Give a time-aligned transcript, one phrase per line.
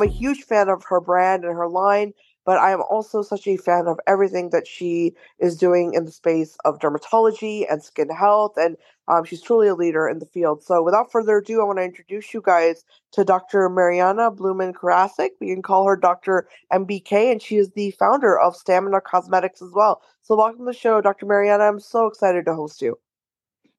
[0.00, 2.14] I'm a huge fan of her brand and her line,
[2.46, 6.10] but I am also such a fan of everything that she is doing in the
[6.10, 8.54] space of dermatology and skin health.
[8.56, 8.78] And
[9.08, 10.62] um, she's truly a leader in the field.
[10.64, 12.82] So without further ado, I want to introduce you guys
[13.12, 13.68] to Dr.
[13.68, 15.32] Mariana Blyumin Karasik.
[15.38, 16.48] We can call her Dr.
[16.72, 20.00] MBK, and she is the founder of Stamina Cosmetics as well.
[20.22, 21.26] So welcome to the show, Dr.
[21.26, 21.64] Mariana.
[21.64, 22.98] I'm so excited to host you.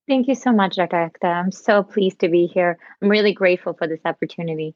[0.07, 0.97] Thank you so much, Dr.
[1.09, 1.43] Akhtar.
[1.43, 2.77] I'm so pleased to be here.
[3.01, 4.75] I'm really grateful for this opportunity.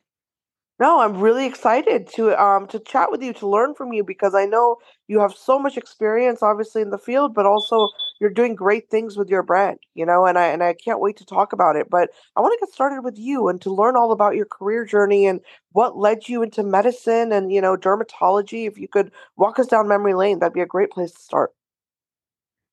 [0.79, 4.35] No, I'm really excited to um to chat with you to learn from you because
[4.35, 7.89] I know you have so much experience obviously in the field but also
[8.19, 11.17] you're doing great things with your brand, you know, and I and I can't wait
[11.17, 11.89] to talk about it.
[11.89, 14.85] But I want to get started with you and to learn all about your career
[14.85, 15.39] journey and
[15.71, 18.67] what led you into medicine and, you know, dermatology.
[18.67, 21.51] If you could walk us down memory lane, that'd be a great place to start.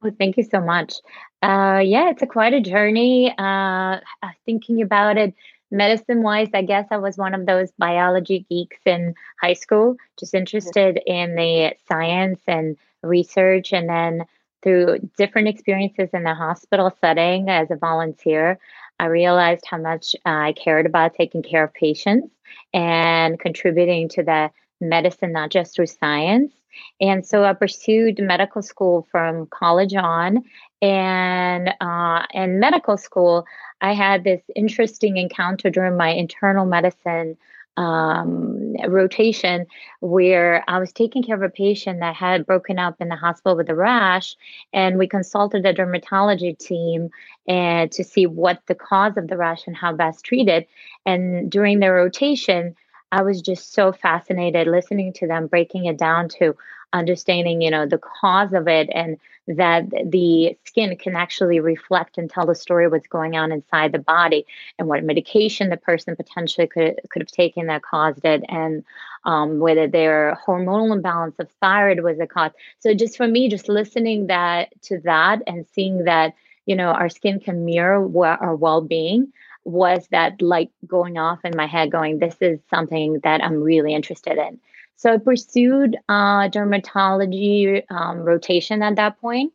[0.03, 0.95] Well, thank you so much.
[1.43, 3.33] Uh, yeah, it's a quite a journey.
[3.39, 3.99] Uh,
[4.45, 5.33] thinking about it,
[5.73, 10.35] medicine wise, I guess I was one of those biology geeks in high school, just
[10.35, 13.73] interested in the science and research.
[13.73, 14.25] And then
[14.63, 18.59] through different experiences in the hospital setting as a volunteer,
[19.01, 22.33] I realized how much uh, I cared about taking care of patients
[22.73, 24.51] and contributing to the
[24.83, 26.53] medicine, not just through science.
[27.01, 30.45] And so I pursued medical school from college on.
[30.81, 33.47] And uh, in medical school,
[33.81, 37.37] I had this interesting encounter during my internal medicine
[37.77, 39.67] um, rotation
[40.01, 43.57] where I was taking care of a patient that had broken up in the hospital
[43.57, 44.37] with a rash,
[44.73, 47.11] and we consulted a dermatology team
[47.49, 50.69] and to see what the cause of the rash and how best treat it.
[51.07, 52.77] And during the rotation,
[53.13, 56.57] I was just so fascinated listening to them breaking it down to
[56.95, 59.19] understanding, you know, the cause of it and
[59.49, 63.99] that the skin can actually reflect and tell the story what's going on inside the
[63.99, 64.47] body
[64.79, 68.85] and what medication the person potentially could could have taken that caused it and
[69.25, 72.53] um, whether their hormonal imbalance of thyroid was a cause.
[72.79, 76.35] So just for me, just listening that to that and seeing that
[76.67, 79.33] you know our skin can mirror our well-being
[79.65, 83.95] was that light going off in my head going this is something that i'm really
[83.95, 84.59] interested in.
[84.97, 89.53] So i pursued uh, dermatology um, rotation at that point.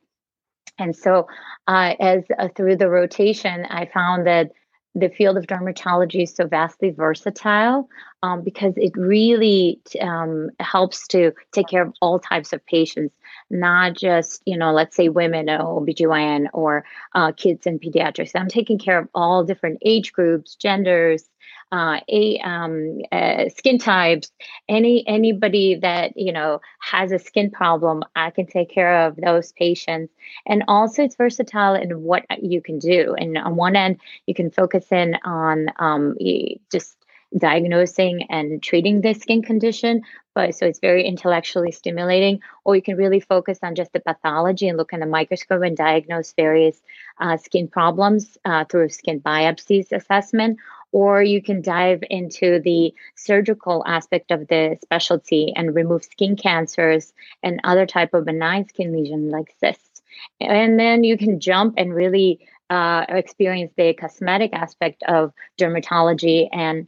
[0.79, 1.27] And so
[1.67, 4.51] uh, as uh, through the rotation i found that
[4.95, 7.87] the field of dermatology is so vastly versatile
[8.23, 13.13] um, because it really um, helps to take care of all types of patients,
[13.49, 16.83] not just, you know, let's say women or OBGYN or
[17.13, 18.31] uh, kids and pediatrics.
[18.35, 21.29] I'm taking care of all different age groups, genders,
[21.71, 24.31] uh, a um, uh, skin types,
[24.69, 29.51] any anybody that you know has a skin problem, I can take care of those
[29.51, 30.13] patients.
[30.45, 33.15] And also, it's versatile in what you can do.
[33.17, 36.15] And on one end, you can focus in on um,
[36.71, 36.97] just
[37.37, 40.01] diagnosing and treating the skin condition
[40.33, 44.69] but so it's very intellectually stimulating or you can really focus on just the pathology
[44.69, 46.81] and look in the microscope and diagnose various
[47.19, 50.57] uh, skin problems uh, through skin biopsies assessment
[50.91, 57.13] or you can dive into the surgical aspect of the specialty and remove skin cancers
[57.43, 60.01] and other type of benign skin lesion like cysts.
[60.39, 62.39] And then you can jump and really
[62.69, 66.87] uh, experience the cosmetic aspect of dermatology and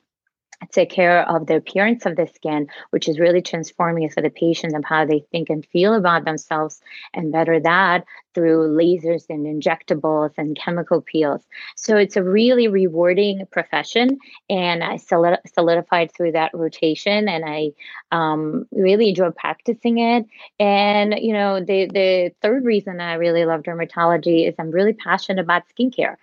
[0.72, 4.76] take care of the appearance of the skin, which is really transforming for the patient
[4.76, 6.82] of how they think and feel about themselves,
[7.14, 11.42] and better that through lasers and injectables and chemical peels.
[11.76, 17.72] So it's a really rewarding profession, and I solidified through that rotation, and I
[18.12, 20.26] um, really enjoy practicing it.
[20.60, 25.42] And you know, the the third reason I really love dermatology is I'm really passionate
[25.42, 26.16] about skincare.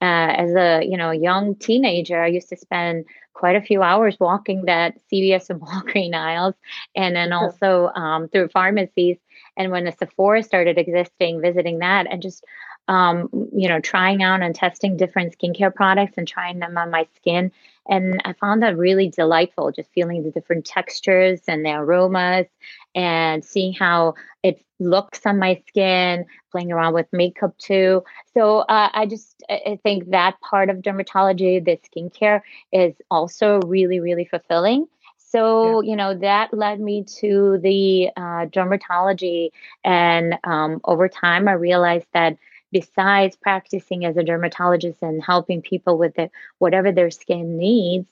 [0.00, 3.04] Uh, as a you know young teenager, I used to spend
[3.38, 6.54] quite a few hours walking that CVS and Walgreens aisles,
[6.96, 9.16] and then also um, through pharmacies.
[9.56, 12.44] And when the Sephora started existing, visiting that and just
[12.88, 17.06] um, you know trying out and testing different skincare products and trying them on my
[17.16, 17.52] skin.
[17.88, 22.46] And I found that really delightful, just feeling the different textures and the aromas
[22.94, 28.04] and seeing how it looks on my skin, playing around with makeup too.
[28.34, 32.42] So uh, I just I think that part of dermatology, the skincare,
[32.72, 34.86] is also really really fulfilling.
[35.16, 35.90] So yeah.
[35.90, 39.50] you know that led me to the uh, dermatology,
[39.84, 42.36] and um, over time I realized that
[42.72, 48.06] besides practicing as a dermatologist and helping people with the, whatever their skin needs,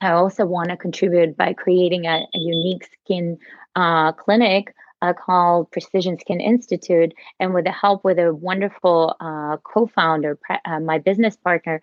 [0.00, 3.38] I also want to contribute by creating a, a unique skin
[3.76, 7.12] uh, clinic uh, called Precision Skin Institute.
[7.40, 11.80] And with the help with a wonderful uh, co founder, uh, my business partner,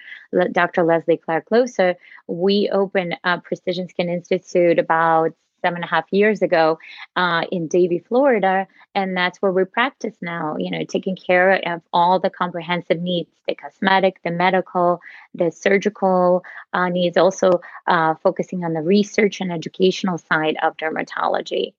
[0.51, 0.83] Dr.
[0.83, 1.95] Leslie Clark Losa,
[2.27, 6.79] we opened Precision Skin Institute about seven and a half years ago
[7.15, 8.67] uh, in Davie, Florida.
[8.95, 13.29] And that's where we practice now, you know, taking care of all the comprehensive needs
[13.47, 15.01] the cosmetic, the medical,
[15.33, 21.73] the surgical uh, needs, also uh, focusing on the research and educational side of dermatology.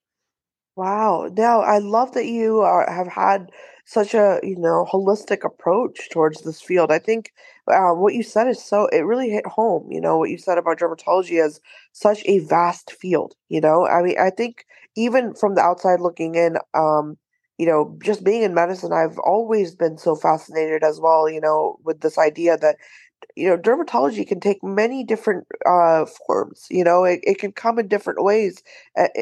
[0.77, 1.29] Wow.
[1.37, 3.51] Now, I love that you uh, have had
[3.85, 6.93] such a, you know, holistic approach towards this field.
[6.93, 7.33] I think
[7.69, 10.59] uh, what you said is so, it really hit home, you know, what you said
[10.59, 11.61] about dermatology as
[11.93, 13.87] such a vast field, you know?
[13.87, 14.65] I mean, I think
[14.97, 17.19] even from the outside looking in, um,
[17.59, 21.77] you know, just being in medicine, I've always been so fascinated as well, you know,
[21.85, 22.77] with this idea that
[23.37, 27.79] you know dermatology can take many different uh, forms you know it, it can come
[27.79, 28.63] in different ways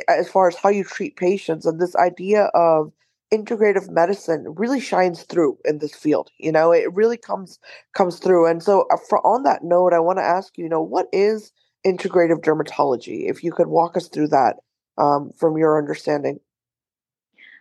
[0.08, 2.92] as far as how you treat patients and this idea of
[3.32, 7.58] integrative medicine really shines through in this field you know it really comes
[7.94, 10.70] comes through and so uh, for on that note i want to ask you, you
[10.70, 11.52] know what is
[11.86, 13.28] integrative dermatology?
[13.28, 14.56] If you could walk us through that
[14.96, 16.40] um, from your understanding.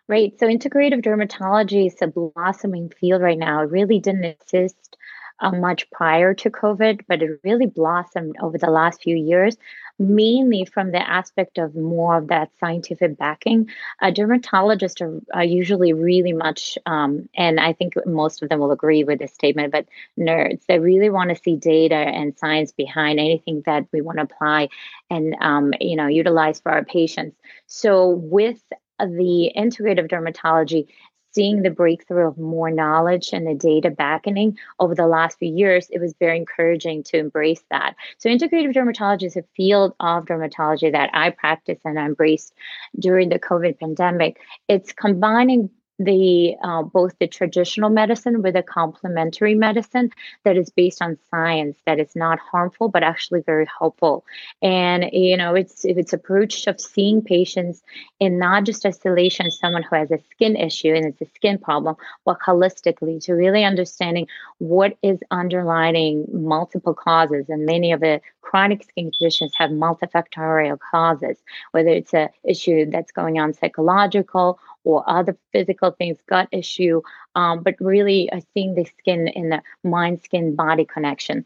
[0.08, 4.97] Right so integrative dermatology is a blossoming field right now it really didn't exist
[5.40, 9.58] uh, much prior to COVID, but it really blossomed over the last few years,
[10.00, 13.70] mainly from the aspect of more of that scientific backing.
[14.02, 18.72] Uh, dermatologists are, are, usually really much, um, and I think most of them will
[18.72, 19.86] agree with this statement, but
[20.20, 20.66] nerds.
[20.68, 24.70] They really want to see data and science behind anything that we want to apply
[25.10, 27.38] and um, you know utilize for our patients.
[27.68, 28.62] So with
[29.00, 30.88] the integrative dermatology,
[31.34, 35.88] seeing the breakthrough of more knowledge and the data backing over the last few years,
[35.92, 37.96] it was very encouraging to embrace that.
[38.18, 42.54] So, integrative dermatology is a field of dermatology that I practice and embraced
[43.00, 44.40] during the COVID pandemic.
[44.68, 50.12] It's combining the uh, both the traditional medicine with a complementary medicine
[50.44, 54.24] that is based on science that is not harmful but actually very helpful.
[54.62, 57.82] And you know it's if it's approach of seeing patients
[58.20, 61.96] in not just isolation someone who has a skin issue and it's a skin problem
[62.26, 64.28] but holistically to really understanding
[64.60, 71.38] what is underlining multiple causes and many of the chronic skin conditions have multifactorial causes
[71.72, 77.02] whether it's a issue that's going on psychological or other physical things, gut issue,
[77.36, 81.46] um, but really uh, seeing the skin in the mind skin body connection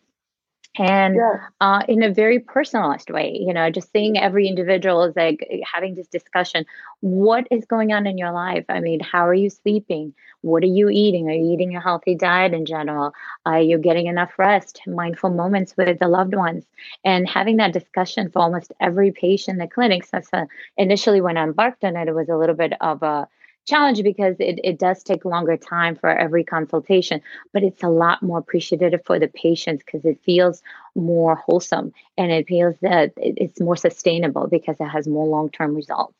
[0.77, 1.47] and yeah.
[1.59, 5.95] uh, in a very personalized way you know just seeing every individual is like having
[5.95, 6.65] this discussion.
[7.01, 8.65] What is going on in your life?
[8.69, 10.13] I mean how are you sleeping?
[10.41, 11.29] What are you eating?
[11.29, 13.13] Are you eating a healthy diet in general?
[13.45, 16.65] Are you getting enough rest mindful moments with the loved ones?
[17.03, 20.47] And having that discussion for almost every patient in the clinic so, so
[20.77, 23.27] initially when i embarked on it it was a little bit of a
[23.67, 27.21] challenge because it, it does take longer time for every consultation,
[27.53, 30.61] but it's a lot more appreciative for the patients because it feels
[30.95, 35.75] more wholesome and it feels that it's more sustainable because it has more long term
[35.75, 36.13] results.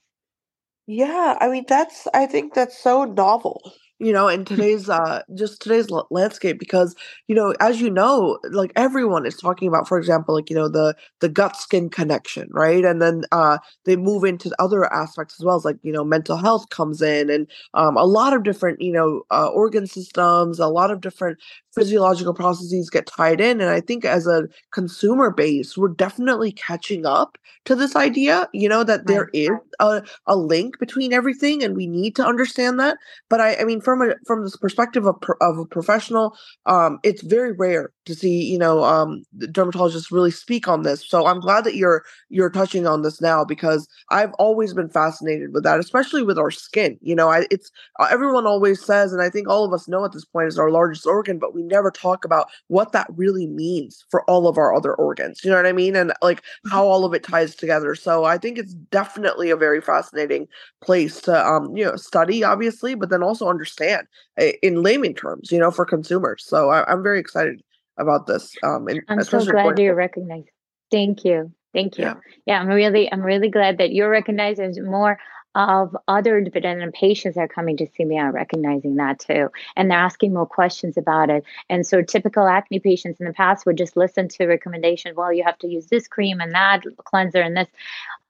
[0.88, 5.62] Yeah, I mean that's I think that's so novel you know in today's uh just
[5.62, 6.96] today's landscape because
[7.28, 10.68] you know as you know like everyone is talking about for example like you know
[10.68, 12.84] the the gut skin connection right?
[12.84, 16.38] And then uh they move into other aspects as well as like you know mental
[16.38, 20.68] health comes in and um a lot of different you know uh, organ systems a
[20.68, 21.38] lot of different
[21.74, 23.62] physiological processes get tied in.
[23.62, 28.68] And i think as a consumer base we're definitely catching up to this idea you
[28.68, 32.98] know that there is a, a link between everything and we need to understand that.
[33.30, 37.22] But i i mean from a from this perspective of, of a professional um it's
[37.24, 41.08] very rare to see you know um dermatologists really speak on this.
[41.08, 45.54] So i'm glad that you're you're touching on this now because i've always been fascinated
[45.54, 46.98] with that especially with our skin.
[47.02, 50.06] You know I, it's uh, everyone always says and i think all of us know
[50.06, 53.48] at this point is our largest organ but we never talk about what that really
[53.48, 55.44] means for all of our other organs.
[55.44, 55.96] You know what i mean?
[55.96, 56.70] And like mm-hmm.
[56.70, 57.94] how all of it ties together.
[57.96, 60.48] So i think it's definitely a very fascinating
[60.82, 65.52] place to um you know study obviously but then also understand eh, in layman terms
[65.52, 67.62] you know for consumers so I, i'm very excited
[68.02, 68.56] about this.
[68.64, 70.46] Um, and I'm so glad you recognize.
[70.92, 72.06] Thank you, thank you.
[72.06, 72.16] Yeah.
[72.46, 75.20] yeah, I'm really, I'm really glad that you're recognizing more
[75.54, 79.92] of other independent patients that are coming to see me are recognizing that too and
[79.92, 83.78] they're asking more questions about it and so typical acne patients in the past would
[83.78, 87.58] just listen to recommendation well you have to use this cream and that cleanser and
[87.58, 87.68] this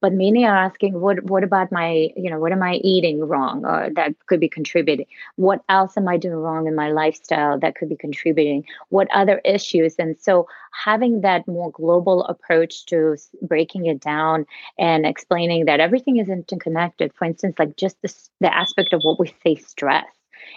[0.01, 3.65] but many are asking what what about my you know what am i eating wrong
[3.65, 5.05] or that could be contributing?
[5.35, 8.65] What else am i doing wrong in my lifestyle that could be contributing?
[8.89, 9.95] What other issues?
[9.99, 10.47] And so
[10.85, 14.45] having that more global approach to breaking it down
[14.77, 19.19] and explaining that everything is interconnected for instance like just the, the aspect of what
[19.19, 20.05] we say stress.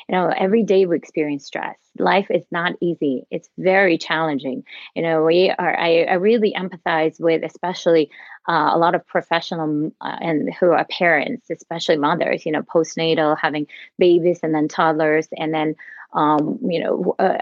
[0.09, 1.77] You know every day we experience stress.
[1.99, 3.27] Life is not easy.
[3.31, 4.65] It's very challenging.
[4.95, 8.11] You know we are i, I really empathize with especially
[8.49, 13.37] uh, a lot of professional uh, and who are parents especially mothers you know postnatal
[13.41, 13.67] having
[13.99, 15.75] babies and then toddlers and then
[16.15, 17.39] um, you know, uh,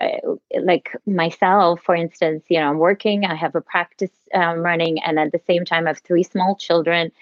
[0.62, 5.18] like myself, for instance, you know, I'm working, I have a practice um, running, and
[5.18, 7.12] at the same time, I have three small children.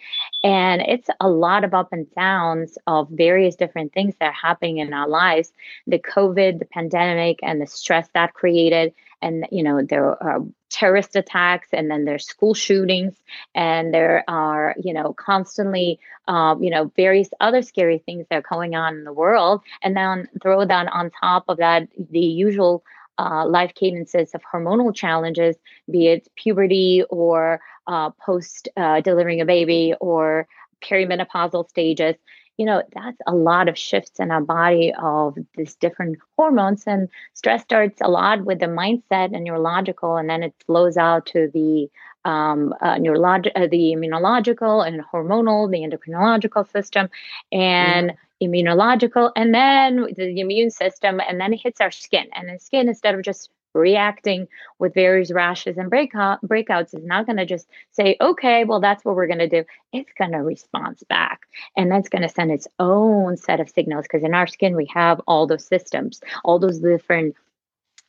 [0.44, 4.78] And it's a lot of up and downs of various different things that are happening
[4.78, 5.52] in our lives
[5.88, 11.16] the COVID, the pandemic, and the stress that created and you know there are terrorist
[11.16, 13.14] attacks and then there's school shootings
[13.54, 15.98] and there are you know constantly
[16.28, 19.62] um, you know various other scary things that are going on in the world.
[19.82, 22.82] And then throw that on top of that the usual
[23.18, 25.56] uh, life cadences of hormonal challenges
[25.90, 30.46] be it puberty or uh, post uh, delivering a baby or
[30.82, 32.14] perimenopausal stages
[32.60, 37.08] you know that's a lot of shifts in our body of these different hormones and
[37.32, 41.48] stress starts a lot with the mindset and neurological and then it flows out to
[41.54, 41.88] the
[42.30, 47.08] um, uh, neurolog- uh, the immunological and hormonal the endocrinological system
[47.50, 48.46] and mm-hmm.
[48.46, 52.88] immunological and then the immune system and then it hits our skin and the skin
[52.88, 54.48] instead of just reacting
[54.78, 59.04] with various rashes and breakout breakouts is not going to just say okay well that's
[59.04, 59.64] what we're going to do.
[59.92, 61.42] It's going to respond back
[61.76, 64.86] and that's going to send its own set of signals because in our skin we
[64.86, 67.36] have all those systems all those different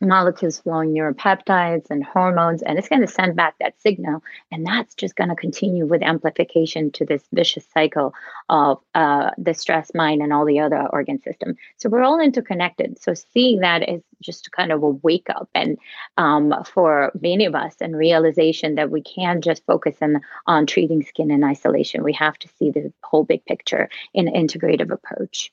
[0.01, 4.23] molecules flowing neuropeptides and hormones, and it's going to send back that signal.
[4.51, 8.13] And that's just going to continue with amplification to this vicious cycle
[8.49, 11.55] of uh, the stress mind and all the other organ system.
[11.77, 13.01] So we're all interconnected.
[13.01, 15.77] So seeing that is just kind of a wake up and
[16.17, 21.03] um, for many of us and realization that we can't just focus in, on treating
[21.03, 22.03] skin in isolation.
[22.03, 25.51] We have to see the whole big picture in an integrative approach.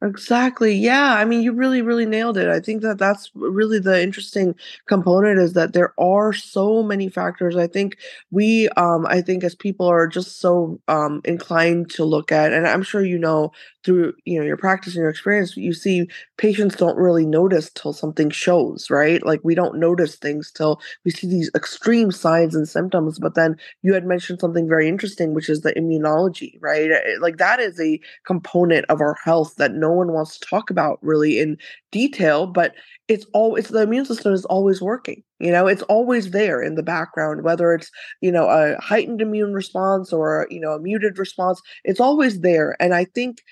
[0.00, 0.74] Exactly.
[0.76, 1.14] Yeah.
[1.14, 2.48] I mean, you really, really nailed it.
[2.48, 4.54] I think that that's really the interesting
[4.86, 7.56] component is that there are so many factors.
[7.56, 7.96] I think
[8.30, 12.64] we, um, I think as people are just so um, inclined to look at, and
[12.68, 13.50] I'm sure you know
[13.84, 17.92] through you know your practice and your experience, you see patients don't really notice till
[17.92, 19.24] something shows, right?
[19.24, 23.18] Like we don't notice things till we see these extreme signs and symptoms.
[23.18, 26.90] But then you had mentioned something very interesting, which is the immunology, right?
[26.90, 30.70] Eh, like that is a component of our health that no one wants to talk
[30.70, 31.56] about really in
[31.92, 32.74] detail, but
[33.08, 35.22] it's always the immune system is always working.
[35.40, 37.90] You know, it's always there in the background, whether it's,
[38.20, 42.76] you know, a heightened immune response or, you know, a muted response, it's always there.
[42.80, 43.42] And I think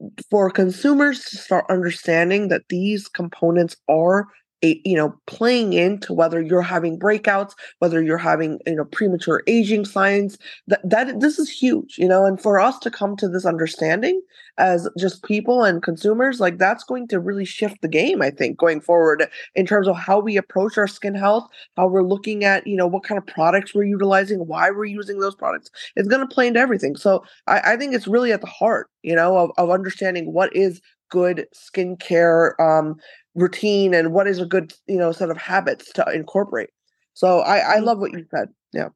[0.00, 4.26] mm, for consumers to start understanding that these components are
[4.62, 9.84] you know playing into whether you're having breakouts whether you're having you know premature aging
[9.84, 13.44] signs that that this is huge you know and for us to come to this
[13.44, 14.20] understanding
[14.58, 18.56] as just people and consumers like that's going to really shift the game i think
[18.56, 21.46] going forward in terms of how we approach our skin health
[21.76, 25.18] how we're looking at you know what kind of products we're utilizing why we're using
[25.18, 25.70] those products.
[25.94, 26.96] It's going to play into everything.
[26.96, 30.54] So I, I think it's really at the heart you know of, of understanding what
[30.54, 32.96] is good skincare um,
[33.36, 36.70] routine and what is a good you know set of habits to incorporate.
[37.14, 38.48] So i i love what you said.
[38.72, 38.88] Yeah.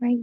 [0.00, 0.18] Right.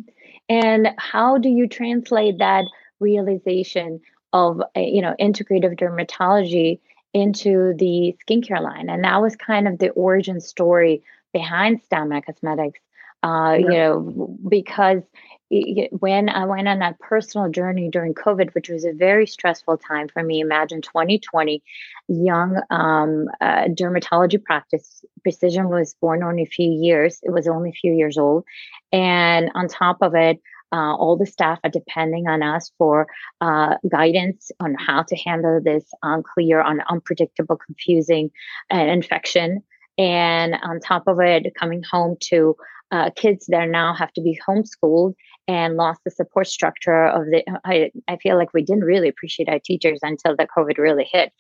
[0.50, 2.66] And how do you translate that
[3.00, 4.02] realization
[4.34, 6.80] of eh, you know integrative dermatology
[7.14, 8.90] into the skincare line?
[8.90, 12.80] And that was kind of the origin story behind Stamina Cosmetics
[13.24, 13.66] uh, yeah.
[13.66, 15.02] you know because
[15.50, 20.10] when I went on that personal journey during COVID, which was a very stressful time
[20.10, 21.64] for me, imagine 2020,
[22.10, 25.06] young um, uh, dermatology practice.
[25.24, 27.20] Precision was born only a few years.
[27.24, 28.44] It was only a few years old.
[28.92, 30.40] And on top of it,
[30.74, 33.08] uh, all the staff are depending on us for
[33.40, 38.32] uh, guidance on how to handle this unclear, un- unpredictable, confusing
[38.74, 39.64] uh, infection.
[39.98, 42.58] And on top of it, coming home to
[42.92, 45.14] uh, kids that now have to be homeschooled
[45.48, 49.50] and lost the support structure of the I, I feel like we didn't really appreciate
[49.50, 51.32] our teachers until the covid really hit.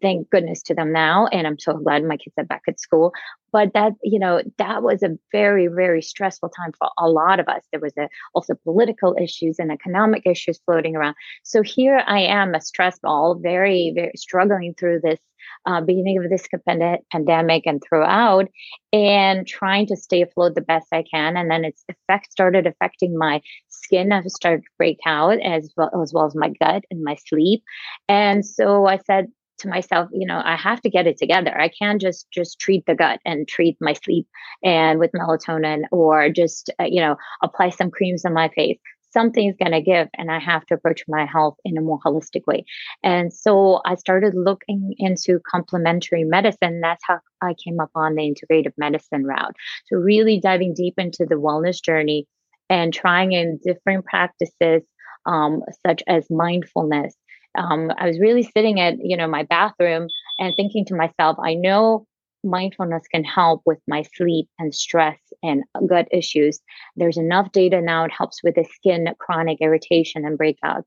[0.00, 3.12] Thank goodness to them now and i'm so glad my kids are back at school.
[3.52, 7.48] But that you know that was a very very stressful time for a lot of
[7.48, 7.62] us.
[7.70, 11.14] There was a, also political issues and economic issues floating around.
[11.42, 15.20] So here i am a stress ball very very struggling through this
[15.66, 16.46] uh, beginning of this
[17.12, 18.48] pandemic and throughout,
[18.92, 21.36] and trying to stay afloat the best I can.
[21.36, 24.12] And then its effect started affecting my skin.
[24.12, 27.62] I started to break out as well as well as my gut and my sleep.
[28.08, 31.68] And so I said, to myself you know i have to get it together i
[31.68, 34.26] can't just just treat the gut and treat my sleep
[34.62, 38.80] and with melatonin or just uh, you know apply some creams on my face
[39.14, 42.46] something's going to give and i have to approach my health in a more holistic
[42.46, 42.64] way.
[43.02, 46.80] And so i started looking into complementary medicine.
[46.80, 49.54] That's how i came up on the integrative medicine route.
[49.86, 52.26] So really diving deep into the wellness journey
[52.68, 54.82] and trying in different practices
[55.26, 57.14] um, such as mindfulness.
[57.56, 61.54] Um, I was really sitting at you know my bathroom and thinking to myself, I
[61.54, 62.06] know
[62.44, 66.60] mindfulness can help with my sleep and stress and gut issues.
[66.96, 70.84] There's enough data now; it helps with the skin chronic irritation and breakouts.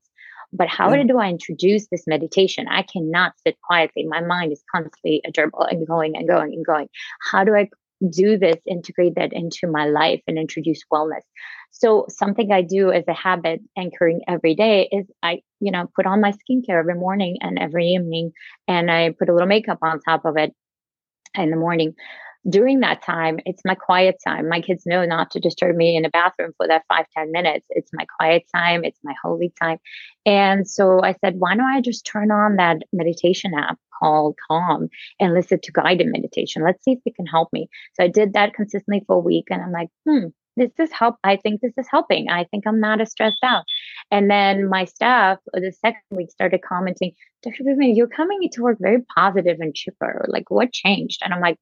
[0.52, 1.02] But how yeah.
[1.02, 2.68] do I introduce this meditation?
[2.68, 4.06] I cannot sit quietly.
[4.06, 6.88] My mind is constantly a gerbil and going and going and going.
[7.30, 7.68] How do I
[8.08, 11.22] do this, integrate that into my life and introduce wellness.
[11.70, 16.06] So something I do as a habit anchoring every day is I, you know, put
[16.06, 18.32] on my skincare every morning and every evening
[18.66, 20.54] and I put a little makeup on top of it
[21.42, 21.94] in the morning.
[22.48, 24.48] During that time, it's my quiet time.
[24.48, 27.66] My kids know not to disturb me in the bathroom for that five ten minutes.
[27.70, 28.84] It's my quiet time.
[28.84, 29.78] It's my holy time.
[30.24, 34.88] And so I said, why don't I just turn on that meditation app called Calm
[35.18, 36.62] and listen to guided meditation.
[36.62, 37.68] Let's see if it can help me.
[37.94, 40.28] So I did that consistently for a week and I'm like, hmm,
[40.58, 41.16] this is help.
[41.24, 42.28] I think this is helping.
[42.28, 43.64] I think I'm not as stressed out.
[44.10, 47.12] And then my staff, uh, the second week, started commenting,
[47.42, 47.64] Dr.
[47.64, 50.26] Bhumi, you're coming into work very positive and chipper.
[50.28, 51.20] Like, what changed?
[51.24, 51.56] And I'm like,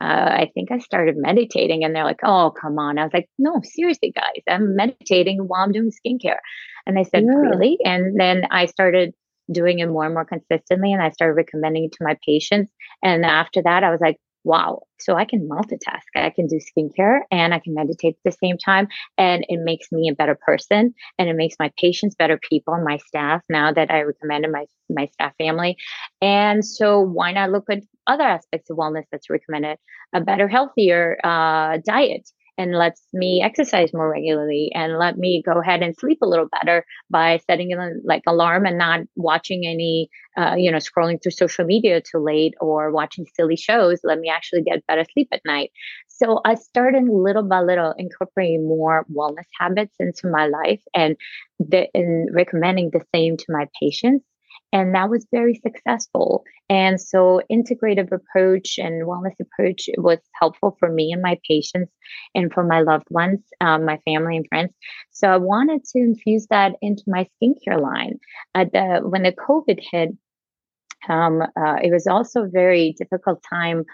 [0.00, 1.84] uh, I think I started meditating.
[1.84, 2.98] And they're like, oh, come on.
[2.98, 6.38] I was like, no, seriously, guys, I'm meditating while I'm doing skincare.
[6.86, 7.38] And they said, yeah.
[7.38, 7.78] really?
[7.84, 9.12] And then I started
[9.52, 10.92] doing it more and more consistently.
[10.92, 12.72] And I started recommending it to my patients.
[13.02, 16.02] And after that, I was like, wow, so I can multitask.
[16.14, 18.88] I can do skincare and I can meditate at the same time.
[19.18, 22.98] And it makes me a better person and it makes my patients better people, my
[22.98, 25.76] staff, now that I recommended my, my staff family.
[26.22, 29.78] And so why not look at other aspects of wellness that's recommended?
[30.14, 35.60] A better, healthier uh, diet and lets me exercise more regularly and let me go
[35.60, 40.10] ahead and sleep a little better by setting a like alarm and not watching any
[40.36, 44.00] uh, you know scrolling through social media too late or watching silly shows.
[44.04, 45.70] Let me actually get better sleep at night.
[46.08, 51.16] So i started little by little incorporating more wellness habits into my life and
[51.58, 54.24] the, and recommending the same to my patients
[54.72, 56.44] and that was very successful.
[56.68, 61.92] And so integrative approach and wellness approach was helpful for me and my patients
[62.34, 64.72] and for my loved ones um, my family and friends.
[65.10, 68.18] So i wanted to infuse that into my skincare line.
[68.54, 70.10] At the when the covid hit
[71.08, 73.84] um, uh, it was also a very difficult time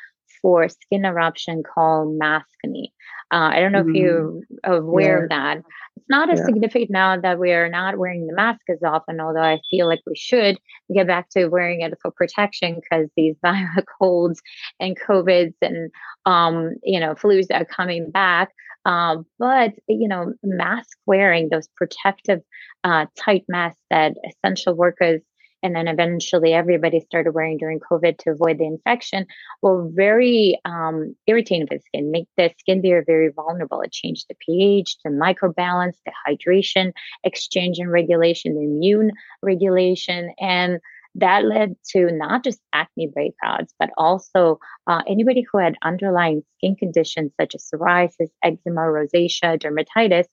[0.43, 2.91] for skin eruption called maskne
[3.33, 3.97] uh, I don't know mm-hmm.
[3.97, 5.23] if you're aware yeah.
[5.25, 5.59] of that.
[5.97, 6.45] It's not as yeah.
[6.47, 10.01] significant now that we are not wearing the mask as often, although I feel like
[10.07, 10.59] we should
[10.95, 14.41] get back to wearing it for protection because these viral colds
[14.79, 15.91] and COVIDs and
[16.25, 18.51] um, you know flus are coming back.
[18.85, 22.43] Um, but you know, mask wearing, those protective
[22.85, 25.21] uh, tight masks that essential workers
[25.67, 29.27] and then eventually everybody started wearing during COVID to avoid the infection,
[29.63, 33.81] were very um, irritating for the skin, make the skin barrier very vulnerable.
[33.83, 36.93] It changed the pH, the microbalance, the hydration,
[37.25, 39.11] exchange and regulation, the immune
[39.43, 40.79] regulation, and
[41.17, 46.77] that led to not just acne breakouts, but also uh, anybody who had underlying skin
[46.77, 50.27] conditions such as psoriasis, eczema, rosacea, dermatitis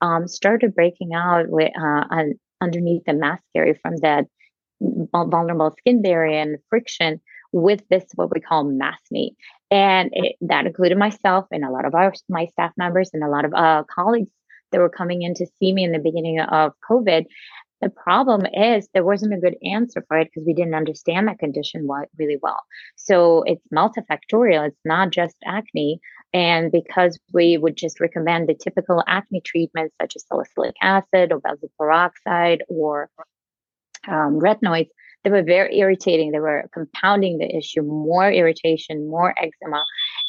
[0.00, 2.04] um, started breaking out with, uh,
[2.60, 3.42] underneath the mask
[3.82, 4.26] from that
[4.80, 7.20] vulnerable skin barrier and friction
[7.52, 9.34] with this what we call maskne
[9.70, 13.28] and it, that included myself and a lot of our my staff members and a
[13.28, 14.30] lot of uh, colleagues
[14.72, 17.26] that were coming in to see me in the beginning of covid.
[17.80, 21.38] The problem is there wasn't a good answer for it because we didn't understand that
[21.38, 21.88] condition
[22.18, 22.62] really well.
[22.96, 25.98] So it's multifactorial it's not just acne.
[26.34, 31.40] And because we would just recommend the typical acne treatments such as salicylic acid or
[31.40, 33.08] benzoyl peroxide or
[34.10, 34.90] um, retinoids,
[35.24, 36.32] they were very irritating.
[36.32, 39.84] They were compounding the issue, more irritation, more eczema.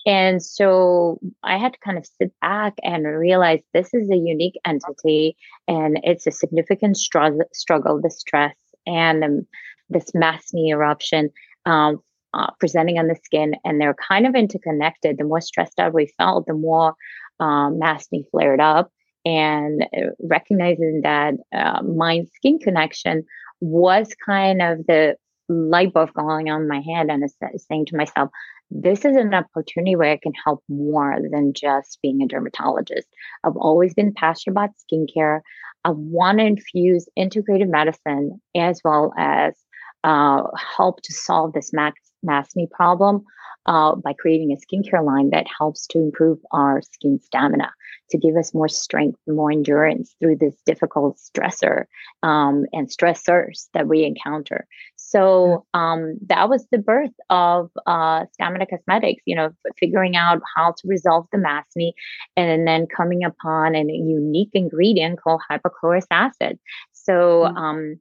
[0.05, 4.59] And so I had to kind of sit back and realize this is a unique
[4.65, 9.47] entity and it's a significant struggle, struggle the stress and um,
[9.89, 11.29] this maskne eruption
[11.65, 11.99] um,
[12.33, 13.53] uh, presenting on the skin.
[13.63, 15.17] And they're kind of interconnected.
[15.17, 16.95] The more stressed out we felt, the more
[17.39, 18.91] um, maskne flared up.
[19.23, 23.23] And uh, recognizing that uh, mind skin connection
[23.61, 25.15] was kind of the
[25.47, 27.23] light bulb going on my head and
[27.57, 28.29] saying to myself,
[28.69, 33.07] this is an opportunity where I can help more than just being a dermatologist.
[33.43, 35.41] I've always been passionate about skincare.
[35.83, 39.55] I want to infuse integrative medicine as well as
[40.03, 40.43] uh,
[40.77, 43.23] help to solve this max acne problem
[43.65, 47.71] uh, by creating a skincare line that helps to improve our skin stamina,
[48.09, 51.85] to give us more strength, more endurance through this difficult stressor
[52.23, 54.67] um, and stressors that we encounter.
[54.95, 60.71] So um, that was the birth of uh, Stamina Cosmetics, you know, figuring out how
[60.71, 61.93] to resolve the acne
[62.37, 66.59] and then coming upon a unique ingredient called hypochlorous acid.
[66.93, 67.57] So, mm.
[67.57, 67.99] um,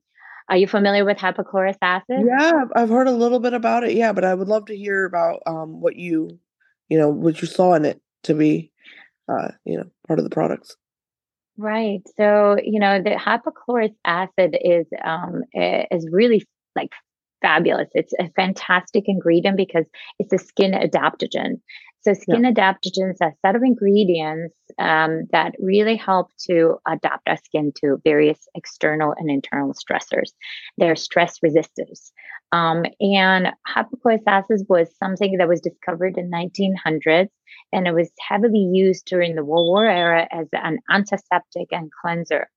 [0.51, 2.27] are you familiar with hypochlorous acid?
[2.27, 3.93] Yeah, I've heard a little bit about it.
[3.93, 6.41] Yeah, but I would love to hear about um, what you,
[6.89, 8.73] you know, what you saw in it to be,
[9.29, 10.77] uh, you know, part of the products.
[11.57, 12.01] Right.
[12.17, 16.91] So, you know, the hypochlorous acid is um, is really like
[17.43, 17.89] fabulous.
[17.93, 19.85] It's a fantastic ingredient because
[20.19, 21.61] it's a skin adaptogen.
[22.03, 22.53] So, skin yeah.
[22.53, 27.99] adaptogens are a set of ingredients um, that really help to adapt our skin to
[28.05, 30.31] various external and internal stressors.
[30.79, 32.11] They're stress resistors.
[32.53, 37.29] Um, and hypochlorous acid was something that was discovered in 1900s,
[37.73, 42.49] and it was heavily used during the World War era as an antiseptic and cleanser.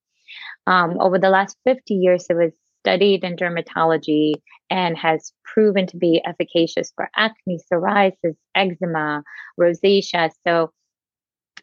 [0.66, 4.34] Um, over the last 50 years, it was studied in dermatology
[4.69, 9.24] and has proven to be efficacious for acne, psoriasis, eczema,
[9.60, 10.30] rosacea.
[10.46, 10.72] So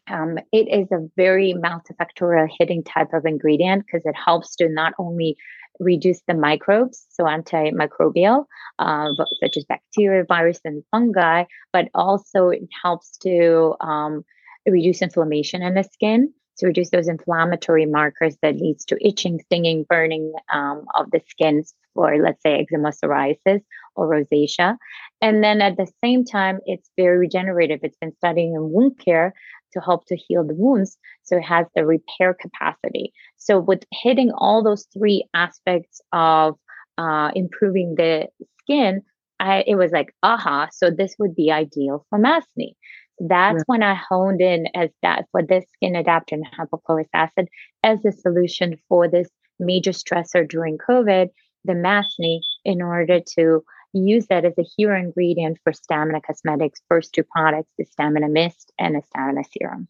[0.09, 4.93] um, it is a very multifactorial hitting type of ingredient because it helps to not
[4.97, 5.35] only
[5.79, 8.45] reduce the microbes, so antimicrobial,
[8.79, 9.09] uh,
[9.41, 14.23] such as bacteria, virus, and fungi, but also it helps to um,
[14.67, 19.85] reduce inflammation in the skin to reduce those inflammatory markers that leads to itching, stinging,
[19.89, 23.61] burning um, of the skin for, let's say, eczema, psoriasis,
[23.95, 24.77] or rosacea.
[25.21, 27.79] And then at the same time, it's very regenerative.
[27.83, 29.33] It's been studying in wound care
[29.73, 30.97] to help to heal the wounds.
[31.23, 33.13] So it has the repair capacity.
[33.37, 36.55] So with hitting all those three aspects of
[36.97, 38.27] uh, improving the
[38.61, 39.01] skin,
[39.39, 42.77] I, it was like, aha, so this would be ideal for acne.
[43.23, 43.63] That's yeah.
[43.67, 47.49] when I honed in as that for this skin adaptant hypochlorous acid
[47.83, 49.29] as a solution for this
[49.59, 51.29] major stressor during COVID,
[51.63, 57.13] the acne, in order to use that as a hero ingredient for Stamina Cosmetics' first
[57.13, 59.87] two products, the Stamina Mist and the Stamina Serum.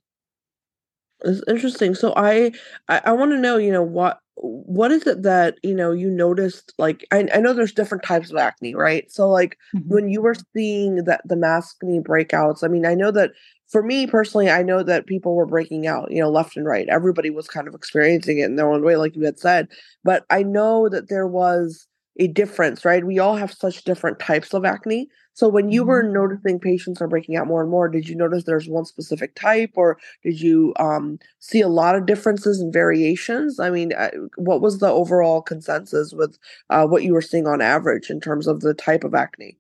[1.24, 1.96] It's interesting.
[1.96, 2.52] So I
[2.90, 6.10] I, I want to know, you know, what what is it that you know you
[6.10, 9.10] noticed like I, I know there's different types of acne right?
[9.12, 9.88] So like mm-hmm.
[9.94, 13.32] when you were seeing that the acne breakouts i mean i know that
[13.68, 16.88] for me personally i know that people were breaking out you know left and right.
[16.90, 19.68] Everybody was kind of experiencing it in their own way like you had said.
[20.04, 24.54] But i know that there was a difference right we all have such different types
[24.54, 26.14] of acne so when you were mm-hmm.
[26.14, 29.72] noticing patients are breaking out more and more, did you notice there's one specific type,
[29.76, 33.60] or did you um, see a lot of differences and variations?
[33.60, 36.38] I mean, uh, what was the overall consensus with
[36.70, 39.58] uh, what you were seeing on average in terms of the type of acne?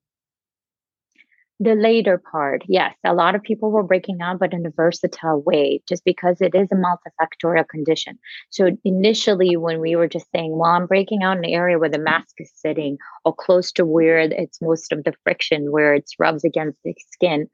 [1.63, 5.43] The later part, yes, a lot of people were breaking out, but in a versatile
[5.43, 8.17] way, just because it is a multifactorial condition.
[8.49, 11.87] So initially, when we were just saying, well, I'm breaking out in an area where
[11.87, 16.09] the mask is sitting or close to where it's most of the friction, where it
[16.17, 17.47] rubs against the skin.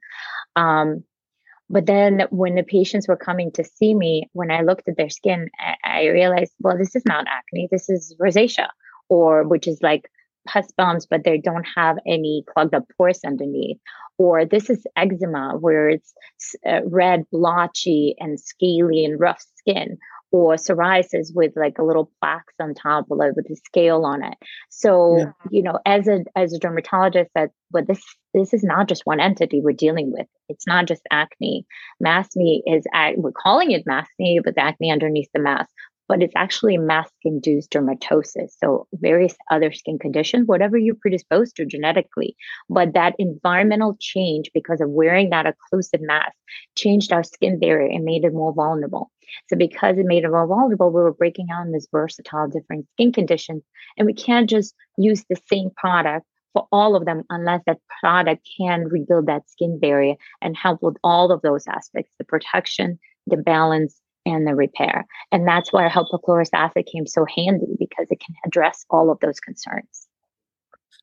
[0.56, 1.04] Um,
[1.68, 5.10] but then when the patients were coming to see me, when I looked at their
[5.10, 8.68] skin, I, I realized, well, this is not acne, this is rosacea,
[9.10, 10.10] or which is like
[10.48, 13.78] pus bumps, but they don't have any clogged up pores underneath.
[14.16, 16.12] Or this is eczema, where it's
[16.66, 19.98] uh, red, blotchy, and scaly and rough skin.
[20.30, 24.34] Or psoriasis with like a little plaques on top, like with a scale on it.
[24.68, 25.32] So yeah.
[25.50, 28.02] you know, as a as a dermatologist, that but this
[28.34, 30.26] this is not just one entity we're dealing with.
[30.50, 31.64] It's not just acne.
[32.04, 32.84] Maskne is
[33.16, 35.70] we're calling it maskne, but the acne underneath the mask
[36.08, 38.52] but it's actually mask induced dermatosis.
[38.58, 42.34] So, various other skin conditions, whatever you're predisposed to genetically.
[42.68, 46.34] But that environmental change, because of wearing that occlusive mask,
[46.76, 49.10] changed our skin barrier and made it more vulnerable.
[49.48, 52.86] So, because it made it more vulnerable, we were breaking out in this versatile different
[52.94, 53.62] skin conditions.
[53.96, 58.48] And we can't just use the same product for all of them unless that product
[58.58, 63.36] can rebuild that skin barrier and help with all of those aspects the protection, the
[63.36, 65.06] balance, and the repair.
[65.32, 69.40] And that's where hypochlorous acid came so handy because it can address all of those
[69.40, 70.06] concerns.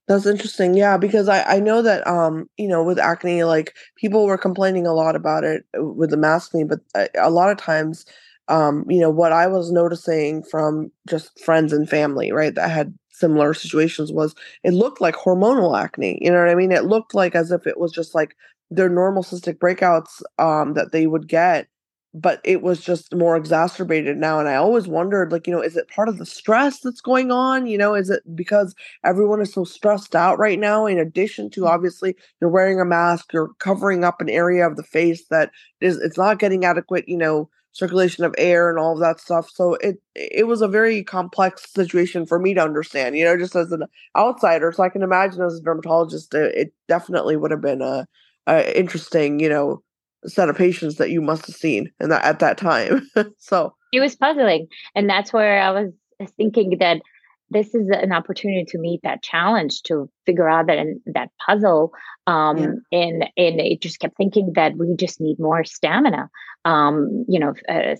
[0.08, 0.75] That's interesting.
[0.75, 4.86] Yeah, because I, I know that um you know with acne like people were complaining
[4.86, 8.06] a lot about it uh, with the maskne, but uh, a lot of times
[8.47, 12.93] um, you know, what I was noticing from just friends and family, right, that had
[13.10, 16.19] similar situations was it looked like hormonal acne.
[16.21, 16.71] You know what I mean?
[16.71, 18.36] It looked like as if it was just like
[18.69, 21.67] their normal cystic breakouts um, that they would get
[22.15, 25.75] but it was just more exacerbated now and i always wondered like you know is
[25.75, 28.73] it part of the stress that's going on you know is it because
[29.04, 31.67] everyone is so stressed out right now in addition to mm.
[31.67, 35.51] obviously you're wearing a mask you're covering up an area of the face that
[35.82, 39.49] is it's not getting adequate you know circulation of air and all of that stuff
[39.49, 43.56] so it it was a very complex situation for me to understand you know just
[43.56, 43.84] as an
[44.15, 48.08] outsider so i can imagine as a dermatologist it, it definitely would have been a,
[48.47, 49.84] a interesting you know
[50.28, 53.08] set of patients that you must have seen and that at that time.
[53.38, 54.68] so it was puzzling.
[54.96, 55.92] And that's where I was
[56.38, 57.02] thinking that
[57.50, 61.92] this is an opportunity to meet that challenge to figure out that that puzzle
[62.28, 62.66] um, yeah.
[63.00, 66.30] and and it just kept thinking that we just need more stamina
[66.66, 67.96] um, you know uh,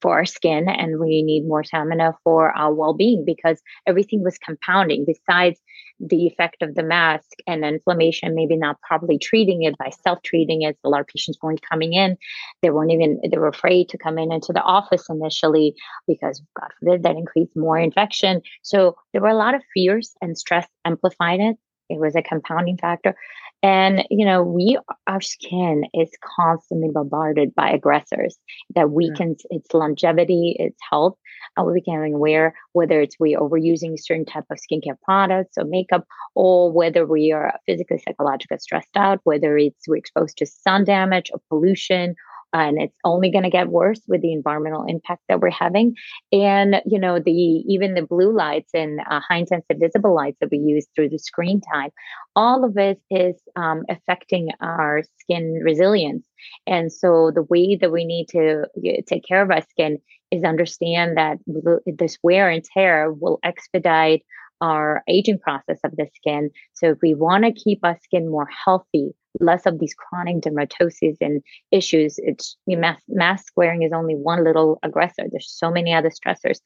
[0.00, 5.04] for our skin and we need more stamina for our well-being because everything was compounding
[5.04, 5.60] besides
[6.00, 10.78] the effect of the mask and inflammation, maybe not properly treating it by self-treating it.
[10.84, 12.16] A lot of patients weren't coming in.
[12.62, 15.74] They weren't even they were afraid to come in into the office initially
[16.06, 18.42] because God forbid that increased more infection.
[18.62, 21.56] So there were a lot of fears and stress amplified it.
[21.90, 23.16] It was a compounding factor.
[23.62, 28.38] And, you know, we, our skin is constantly bombarded by aggressors
[28.76, 29.58] that weakens yeah.
[29.58, 31.16] its longevity, its health.
[31.56, 36.04] And we're becoming aware whether it's we overusing certain type of skincare products or makeup,
[36.36, 41.30] or whether we are physically, psychologically stressed out, whether it's we're exposed to sun damage
[41.32, 42.14] or pollution
[42.52, 45.94] and it's only going to get worse with the environmental impact that we're having
[46.32, 50.50] and you know the even the blue lights and uh, high intensity visible lights that
[50.50, 51.90] we use through the screen time
[52.36, 56.26] all of it is um, affecting our skin resilience
[56.66, 58.64] and so the way that we need to
[59.06, 59.98] take care of our skin
[60.30, 61.38] is understand that
[61.86, 64.22] this wear and tear will expedite
[64.60, 66.50] our aging process of the skin.
[66.74, 71.16] So if we want to keep our skin more healthy, less of these chronic dermatoses
[71.20, 75.24] and issues, it's you know, mask, mask wearing is only one little aggressor.
[75.30, 76.60] There's so many other stressors,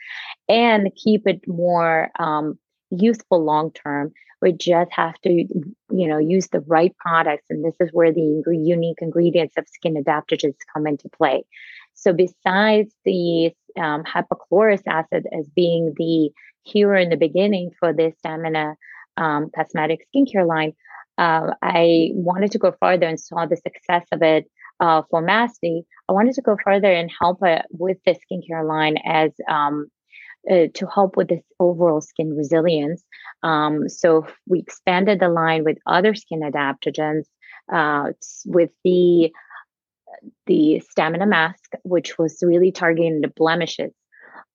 [0.48, 2.58] and keep it more um,
[2.90, 4.12] youthful long term.
[4.40, 8.42] We just have to, you know, use the right products, and this is where the
[8.46, 11.44] unique ingredients of skin adaptogens come into play.
[11.94, 16.30] So besides the um, hypochlorous acid as being the
[16.64, 18.76] hero in the beginning for this Stamina
[19.16, 20.72] um, cosmetic skincare line,
[21.18, 25.84] uh, I wanted to go further and saw the success of it uh, for maskne.
[26.08, 29.86] I wanted to go further and help uh, with the skincare line as um,
[30.50, 33.04] uh, to help with this overall skin resilience.
[33.42, 37.24] Um, so we expanded the line with other skin adaptogens,
[37.72, 38.12] uh,
[38.46, 39.32] with the
[40.46, 43.92] the stamina mask, which was really targeting the blemishes.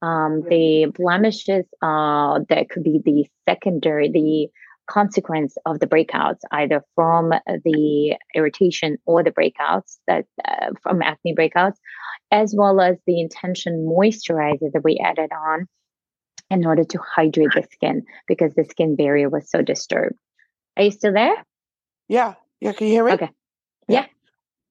[0.02, 4.50] Um, the blemishes uh, that could be the secondary, the
[4.88, 11.36] consequence of the breakouts, either from the irritation or the breakouts that uh, from acne
[11.36, 11.76] breakouts,
[12.32, 15.68] as well as the intention moisturizer that we added on
[16.50, 20.16] in order to hydrate the skin because the skin barrier was so disturbed.
[20.78, 21.36] Are you still there?
[22.08, 22.36] Yeah.
[22.62, 22.74] Yeah.
[22.74, 23.12] Can you hear me?
[23.14, 23.30] Okay.
[23.88, 24.02] yeah.
[24.02, 24.06] yeah.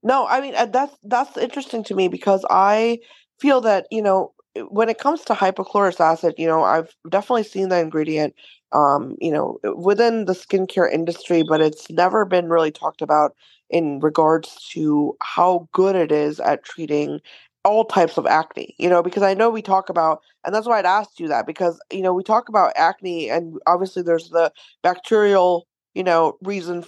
[0.02, 3.00] No, I mean uh, that's that's interesting to me because I
[3.40, 4.32] feel that you know
[4.68, 8.34] when it comes to hypochlorous acid, you know I've definitely seen the ingredient,
[8.72, 13.34] um, you know, within the skincare industry, but it's never been really talked about
[13.70, 17.20] in regards to how good it is at treating
[17.64, 20.78] all types of acne, you know, because I know we talk about, and that's why
[20.78, 24.52] I'd asked you that because, you know, we talk about acne and obviously there's the
[24.84, 25.65] bacterial,
[25.96, 26.84] you know, reason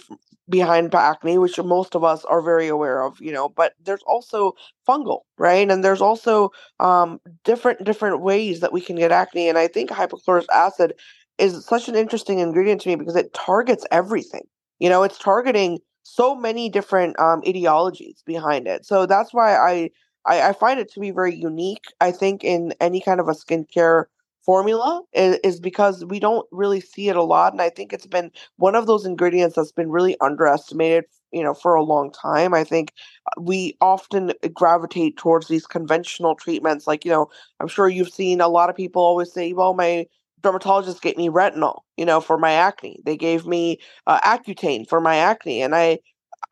[0.49, 4.53] behind acne, which most of us are very aware of, you know, but there's also
[4.87, 5.69] fungal, right?
[5.69, 9.49] And there's also um, different different ways that we can get acne.
[9.49, 10.93] And I think hypochlorous acid
[11.37, 14.43] is such an interesting ingredient to me because it targets everything.
[14.79, 18.85] You know, it's targeting so many different um, etiologies behind it.
[18.85, 19.89] So that's why I,
[20.25, 21.85] I I find it to be very unique.
[22.01, 24.05] I think in any kind of a skincare
[24.49, 28.07] formula is, is, because we don't really see it a lot and i think it's
[28.07, 32.55] been one of those ingredients that's been really underestimated you know for a long time.
[32.55, 32.93] I think
[33.27, 38.41] uh, we often gravitate towards these conventional treatments like you know i'm sure you've seen
[38.41, 40.07] a lot of people always say well my
[40.41, 42.99] dermatologist gave me retinol you know for my acne.
[43.05, 45.61] They gave me uh, accutane for my acne.
[45.61, 45.99] And i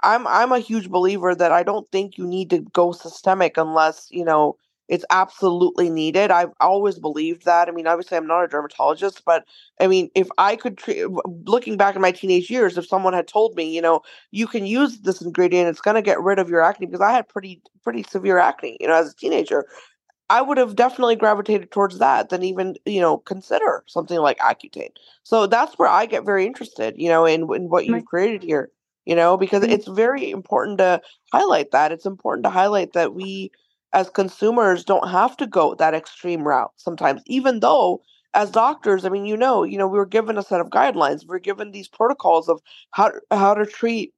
[0.03, 4.07] i'm i'm a huge believer that i don't think you need to go systemic unless
[4.11, 4.55] you know
[4.87, 6.31] it's absolutely needed.
[6.31, 7.67] I've always believed that.
[7.67, 9.43] I mean, obviously, I'm not a dermatologist, but
[9.81, 11.05] I mean, if I could, treat,
[11.45, 14.65] looking back in my teenage years, if someone had told me, you know, you can
[14.65, 17.61] use this ingredient, it's going to get rid of your acne, because I had pretty,
[17.83, 19.65] pretty severe acne, you know, as a teenager.
[20.29, 24.91] I would have definitely gravitated towards that than even, you know, consider something like Accutane.
[25.23, 28.69] So that's where I get very interested, you know, in, in what you've created here,
[29.05, 29.71] you know, because Mhm.
[29.71, 31.93] it's very important to highlight that.
[31.93, 33.51] It's important to highlight that we
[33.97, 38.01] as consumers don't have to go that extreme route sometimes, even though
[38.35, 41.21] as doctors, I mean, you know, you know, we were given a set of guidelines,
[41.21, 44.13] we we're given these protocols of how how to treat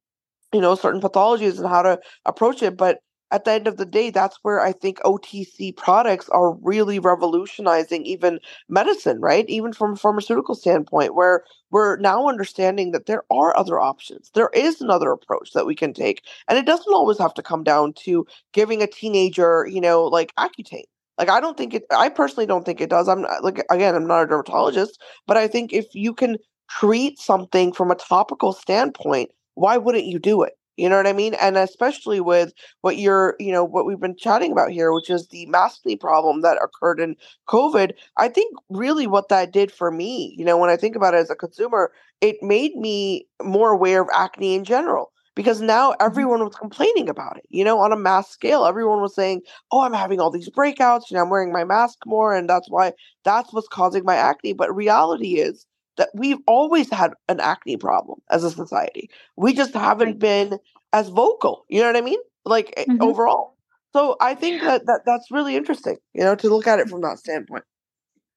[0.52, 2.98] you know certain pathologies and how to approach it but
[3.30, 8.04] at the end of the day that's where i think otc products are really revolutionizing
[8.04, 8.38] even
[8.68, 9.48] medicine right?
[9.48, 14.30] Even from a pharmaceutical standpoint where we're now understanding that there are other options.
[14.34, 17.62] There is another approach that we can take and it doesn't always have to come
[17.64, 20.84] down to giving a teenager you know like accutane.
[21.18, 23.08] Like i don't think it i personally don't think it does.
[23.08, 26.36] I'm like again i'm not a dermatologist but i think if you can
[26.70, 30.54] treat something from a topical standpoint why wouldn't you do it?
[30.76, 31.34] You know what I mean?
[31.34, 35.28] And especially with what you're, you know, what we've been chatting about here, which is
[35.28, 37.16] the maskne problem that occurred in
[37.48, 37.92] COVID.
[38.16, 41.18] I think really what that did for me, you know, when I think about it
[41.18, 45.96] as a consumer, it made me more aware of acne in general because now Mhm.
[46.00, 48.64] everyone was complaining about it, you know, on a mass scale.
[48.64, 51.98] Everyone was saying, oh, I'm having all these breakouts, you know, I'm wearing my mask
[52.06, 52.92] more, and that's why
[53.24, 54.52] that's what's causing my acne.
[54.52, 55.66] But reality is,
[56.00, 59.10] that we've always had an acne problem as a society.
[59.36, 60.58] We just haven't been
[60.94, 61.66] as vocal.
[61.68, 62.18] You know what I mean?
[62.46, 63.02] Like eh, Mhm.
[63.02, 63.58] overall.
[63.92, 67.02] So I think that, that that's really interesting, you know, to look at it from
[67.02, 67.64] that standpoint.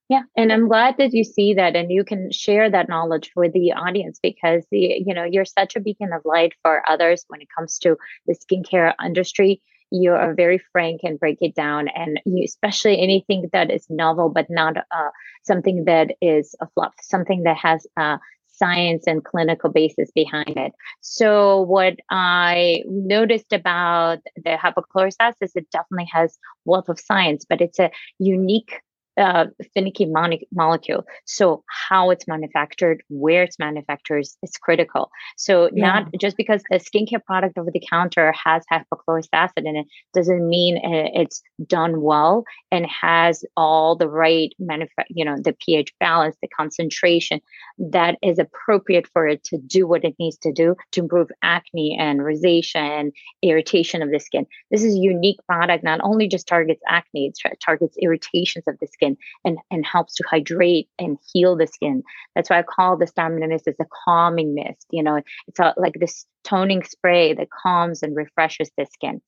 [0.09, 3.53] Yeah, and I'm glad that you see that and you can share that knowledge with
[3.53, 7.39] the audience because the, you know you're such a beacon of light for others when
[7.39, 7.95] it comes to
[8.27, 9.61] the skincare industry.
[9.95, 14.29] You are very frank and break it down, and you, especially anything that is novel
[14.29, 15.11] but not uh,
[15.43, 20.71] something that is a fluff, something that has uh, science and clinical basis behind it.
[21.01, 27.45] So what I noticed about the hypochlorous acid is it definitely has wealth of science,
[27.47, 28.81] but it's a unique
[29.17, 31.05] uh, finicky mone- molecule.
[31.25, 35.09] So how it's manufactured, where it's manufactured is, critical.
[35.37, 35.85] So Yeah.
[35.85, 40.47] not just because a skincare product over the counter has hypochlorous acid in it doesn't
[40.47, 46.35] mean it's done well and has all the right manufa- you know the pH balance,
[46.41, 47.39] the concentration
[47.77, 51.97] that is appropriate for it to do what it needs to do to improve acne
[51.99, 54.45] and rosacea and irritation of the skin.
[54.71, 58.87] This is a unique product, not only just targets acne, it targets irritations of the
[58.87, 62.03] skin and, and helps to hydrate and heal the skin.
[62.35, 64.87] That's why I call the stamina mist as a calming mist.
[64.91, 69.21] You know, it's a, like this toning spray that calms and refreshes the skin.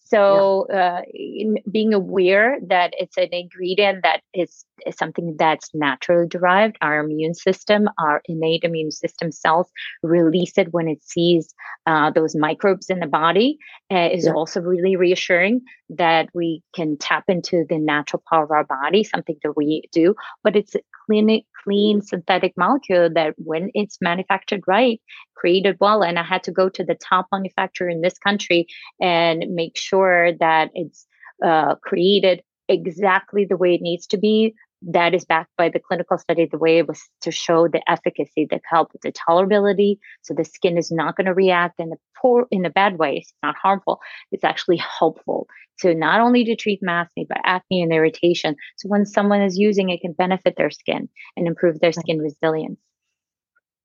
[0.00, 6.26] So, uh, in being aware that it's an ingredient that is, is something that's naturally
[6.26, 9.70] derived, our immune system, our innate immune system cells
[10.02, 11.54] release it when it sees
[11.84, 13.58] uh, those microbes in the body,
[13.92, 14.32] uh, is Yeah.
[14.32, 19.36] also really reassuring that we can tap into the natural power of our body, something
[19.42, 20.14] that we do.
[20.42, 20.74] But it's
[21.08, 25.00] clean, clean synthetic molecule that, when it's manufactured right,
[25.34, 26.02] created well.
[26.02, 28.66] And I had to go to the top manufacturer in this country
[29.00, 31.06] and make sure that it's
[31.44, 34.54] uh, created exactly the way it needs to be.
[34.82, 38.46] That is backed by the clinical study, the way it was to show the efficacy
[38.48, 39.98] the help with the tolerability.
[40.22, 43.16] So the skin is not going to react in the poor, in a bad way.
[43.16, 44.00] It's not harmful.
[44.30, 48.56] It's actually helpful So not only to treat acne, but acne and irritation.
[48.76, 52.78] So when someone is using it, can benefit their skin and improve their skin resilience.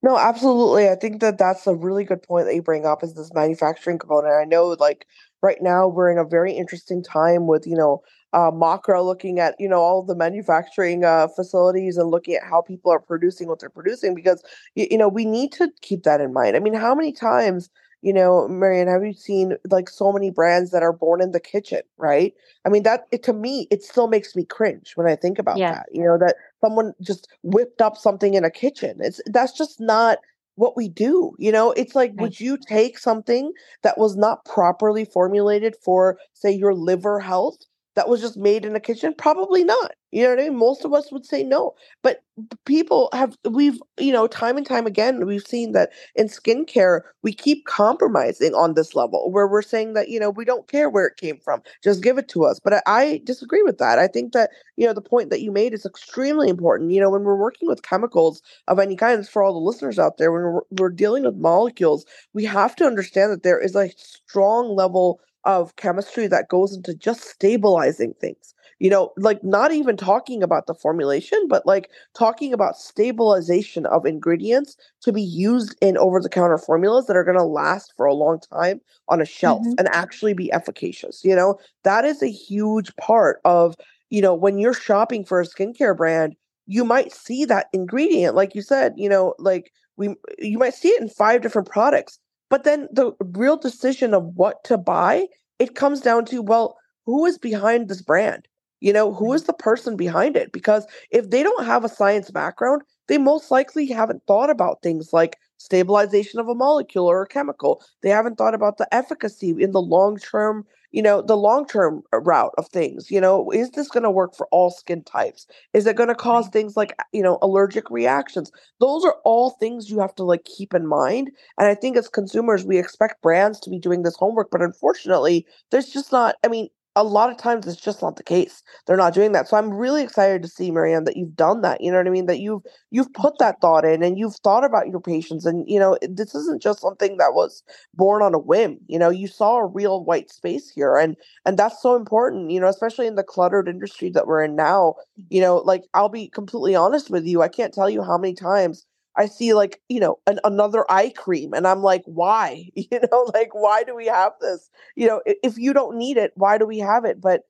[0.01, 0.89] No, absolutely.
[0.89, 3.97] I think that that's a really good point that you bring up is this manufacturing
[3.97, 4.33] component.
[4.33, 5.07] I know, like
[5.41, 8.03] right now, we're in a very interesting time with you know
[8.33, 12.61] uh, MoCRA looking at you know all the manufacturing uh, facilities and looking at how
[12.61, 14.43] people are producing what they're producing because
[14.75, 16.55] you, you know we need to keep that in mind.
[16.55, 17.69] I mean, how many times
[18.01, 21.39] you know, Marianne, have you seen like so many brands that are born in the
[21.39, 22.33] kitchen, right?
[22.65, 25.55] I mean, that it, to me, it still makes me cringe when I think about
[25.57, 25.69] Yes.
[25.69, 25.87] that.
[25.91, 28.97] You know, that someone just whipped up something in a kitchen.
[28.99, 30.19] It's that's just not
[30.55, 31.33] what we do.
[31.39, 32.21] You know, it's like, Right.
[32.21, 37.57] would you take something that was not properly formulated for, say, your liver health?
[37.95, 39.13] That was just made in a kitchen?
[39.17, 39.93] Probably not.
[40.11, 40.57] You know what I mean?
[40.57, 41.73] Most of us would say no.
[42.03, 42.23] But
[42.65, 47.33] people have, we've, you know, time and time again, we've seen that in skincare, we
[47.33, 51.07] keep compromising on this level where we're saying that, you know, we don't care where
[51.07, 52.59] it came from, just give it to us.
[52.59, 53.97] But I, I disagree with that.
[53.97, 56.91] I think that, you know, the point that you made is extremely important.
[56.91, 60.17] You know, when we're working with chemicals of any kind, for all the listeners out
[60.17, 63.89] there, when we're, we're dealing with molecules, we have to understand that there is a
[63.97, 68.53] strong level of chemistry that goes into just stabilizing things.
[68.79, 74.05] You know, like not even talking about the formulation, but like talking about stabilization of
[74.05, 78.05] ingredients to be used in over the counter formulas that are going to last for
[78.05, 79.75] a long time on a shelf Mhm.
[79.77, 81.23] and actually be efficacious.
[81.23, 83.75] You know, that is a huge part of
[84.09, 86.35] you know, when you're shopping for a skincare brand,
[86.67, 90.89] you might see that ingredient, like you said, you know, like we, you might see
[90.89, 92.19] it in five different products,
[92.53, 95.25] but then the real decision of what to buy,
[95.57, 98.47] it comes down to, well, who is behind this brand?
[98.79, 99.33] You know, who mm-hmm.
[99.33, 100.51] is the person behind it?
[100.51, 105.11] Because if they don't have a science background, they most likely haven't thought about things
[105.11, 107.83] like stabilization of a molecule or a chemical.
[108.03, 110.63] They haven't thought about the efficacy in the long term,
[110.93, 113.11] you know, the long term uh, route of things.
[113.11, 115.47] You know, is this going to work for all skin types?
[115.73, 118.51] Is it going to cause things like, you know, allergic reactions?
[118.79, 121.31] Those are all things you have to like keep in mind.
[121.57, 125.45] And I think as consumers, we expect brands to be doing this homework, but unfortunately,
[125.71, 128.61] there's just not, I mean, a lot of times it's just not the case.
[128.85, 129.47] They're not doing that.
[129.47, 131.81] So I'm really excited to see Marianne that you've done that.
[131.81, 132.27] You know what I mean?
[132.27, 135.79] That you've you've put that thought in and you've thought about your patients and you
[135.79, 137.63] know, this isn't just something that was
[137.95, 138.77] born on a whim.
[138.87, 141.15] You know, you saw a real white space here and
[141.45, 144.95] and that's so important, you know, especially in the cluttered industry that we're in now.
[145.29, 147.41] You know, like I'll be completely honest with you.
[147.41, 148.85] I can't tell you how many times
[149.17, 152.69] I see like, you know, an, another eye cream and I'm like, why?
[152.75, 154.69] You know, like why do we have this?
[154.95, 157.21] You know, if, if you don't need it, why do we have it?
[157.21, 157.41] But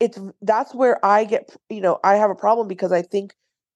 [0.00, 3.34] it's that's where I get, you know, I have a problem because I think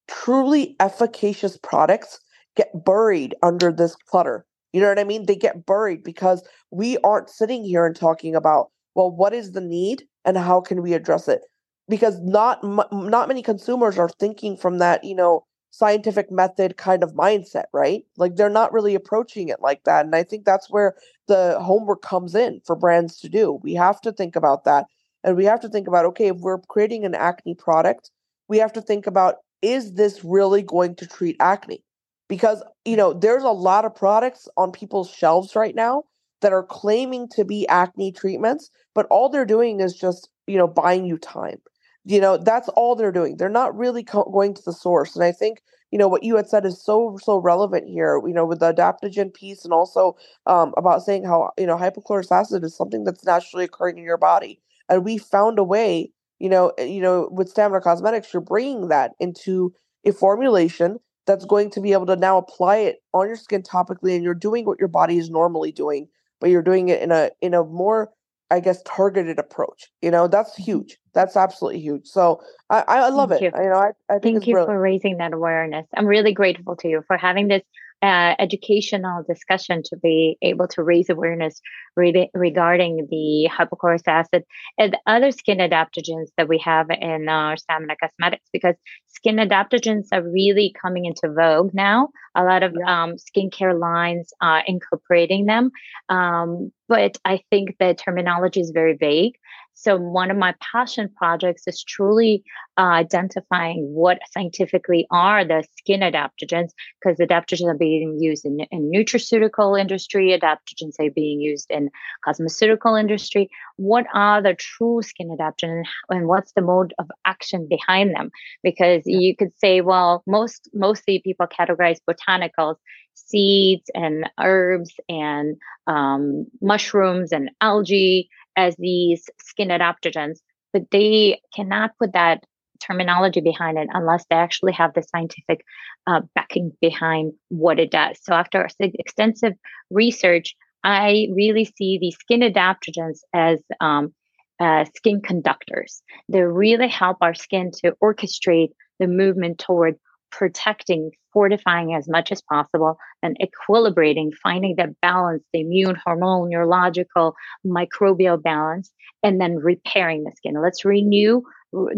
[0.09, 2.21] truly efficacious products
[2.57, 4.47] get buried under this clutter.
[4.73, 5.27] You know what I mean?
[5.27, 9.61] They get buried because we aren't sitting here and talking about, well, what is the
[9.61, 11.43] need and how can we address it?
[11.89, 12.61] Because not
[12.93, 18.05] not many consumers are thinking from that, you know, scientific method kind of mindset, right?
[18.17, 20.05] Like they're not really approaching it like that.
[20.05, 20.97] And I think that's where
[21.27, 23.61] the homework comes in for brands to do.
[23.63, 24.87] We have to think about that.
[25.25, 28.11] And we have to think about okay, if we're creating an acne product,
[28.49, 31.83] we have to think about is this really going to treat acne?
[32.29, 36.05] Because, you know, there's a lot of products on people's shelves right now
[36.41, 40.69] that are claiming to be acne treatments, but all they're doing is just, you know,
[40.69, 41.61] buying you time
[42.09, 43.37] you know that's all they're doing.
[43.37, 46.37] They're not really co- going to the source and i think you know what you
[46.37, 50.17] had said is so so relevant here you know with the adaptogen piece and also
[50.47, 54.19] um, about saying how you know hypochlorous acid is something that's naturally occurring in your
[54.19, 58.41] body and we found a way you know eh, you know with stamina cosmetics you're
[58.43, 59.73] bringing that into
[60.05, 64.15] a formulation that's going to be able to now apply it on your skin topically
[64.15, 66.09] and you're doing what your body is normally doing
[66.41, 68.11] but you're doing it in a in a more
[68.51, 69.89] I guess targeted approach.
[70.03, 70.63] You know, that's mm-hmm.
[70.63, 70.99] huge.
[71.15, 72.07] That's absolutely huge.
[72.07, 72.41] So
[72.71, 73.55] I, I love Thank it.
[73.55, 73.63] You.
[73.63, 73.69] you.
[73.71, 74.77] know, I, I think Thank you brilliant.
[74.77, 75.87] for raising that awareness.
[75.97, 77.63] I'm really grateful to you for having this
[78.03, 81.61] uh, educational discussion to be able to raise awareness
[81.97, 84.45] re- regarding the hypochlorous acid
[84.79, 88.77] and other skin adaptogens that we have in our stamina cosmetics because
[89.09, 92.09] skin adaptogens are really coming into vogue now.
[92.35, 95.71] A lot of um, skincare lines are incorporating them.
[96.09, 99.35] Um, but i think the terminology is very vague
[99.81, 102.43] so, one of my passion projects is truly
[102.77, 106.71] uh, identifying what scientifically are the skin adaptogens,
[107.01, 111.91] because adaptogens are being used in, in nutraceutical industry, adaptogens are being used in
[112.27, 113.49] cosmeceutical industry.
[113.77, 118.33] What are the true skin adaptogens, and what's the mode of action behind them?
[118.65, 122.79] Because you could say, well, most mostly people categorize botanicals
[123.15, 125.57] seeds and herbs and
[125.87, 130.39] um, mushrooms and algae as these skin adaptogens,
[130.73, 132.45] but they cannot put that
[132.81, 135.65] terminology behind it unless they actually have the scientific
[136.07, 138.19] uh, backing behind what it does.
[138.23, 139.55] So after extensive
[139.91, 144.15] research, I really see these skin adaptogens as um,
[144.61, 146.03] uh, skin conductors.
[146.29, 149.95] They really help our skin to orchestrate the movement toward
[150.31, 157.35] protecting, fortifying as much as possible, and equilibrating, finding that balance, the immune, hormonal, neurological,
[157.67, 160.61] microbial balance, and then repairing the skin.
[160.61, 161.43] Let's renew,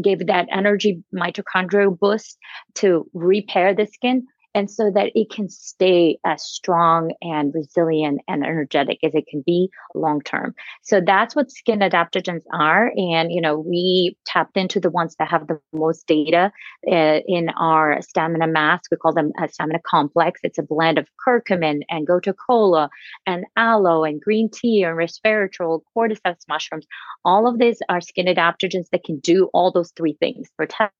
[0.02, 2.38] give that energy mitochondrial boost
[2.76, 8.44] to repair the skin and so that it can stay as strong and resilient and
[8.44, 12.92] energetic as it can be long term so that's what skin adaptogens are.
[12.96, 16.52] And you know we tapped into the ones that have the most data
[16.90, 18.90] uh, in our stamina mask.
[18.90, 20.40] We call them a stamina complex.
[20.42, 22.90] It's a blend of curcumin and gotu kola
[23.26, 26.86] and aloe and green tea and resveratrol cordyceps mushrooms.
[27.24, 30.92] All of these are skin adaptogens that can do all those three things protect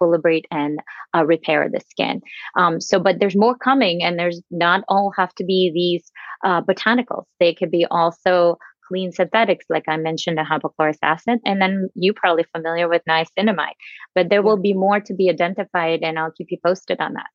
[0.00, 0.78] equilibrate and
[1.14, 2.20] uh, repair the skin.
[2.56, 6.10] Um, so, but there's more coming, and there's not all have to be these
[6.44, 7.24] uh, botanicals.
[7.40, 12.12] They could be also clean synthetics, like I mentioned, the hypochlorous acid, and then you
[12.12, 13.74] probably familiar with niacinamide.
[14.14, 17.26] But there will be more to be identified, and I'll keep you posted on that.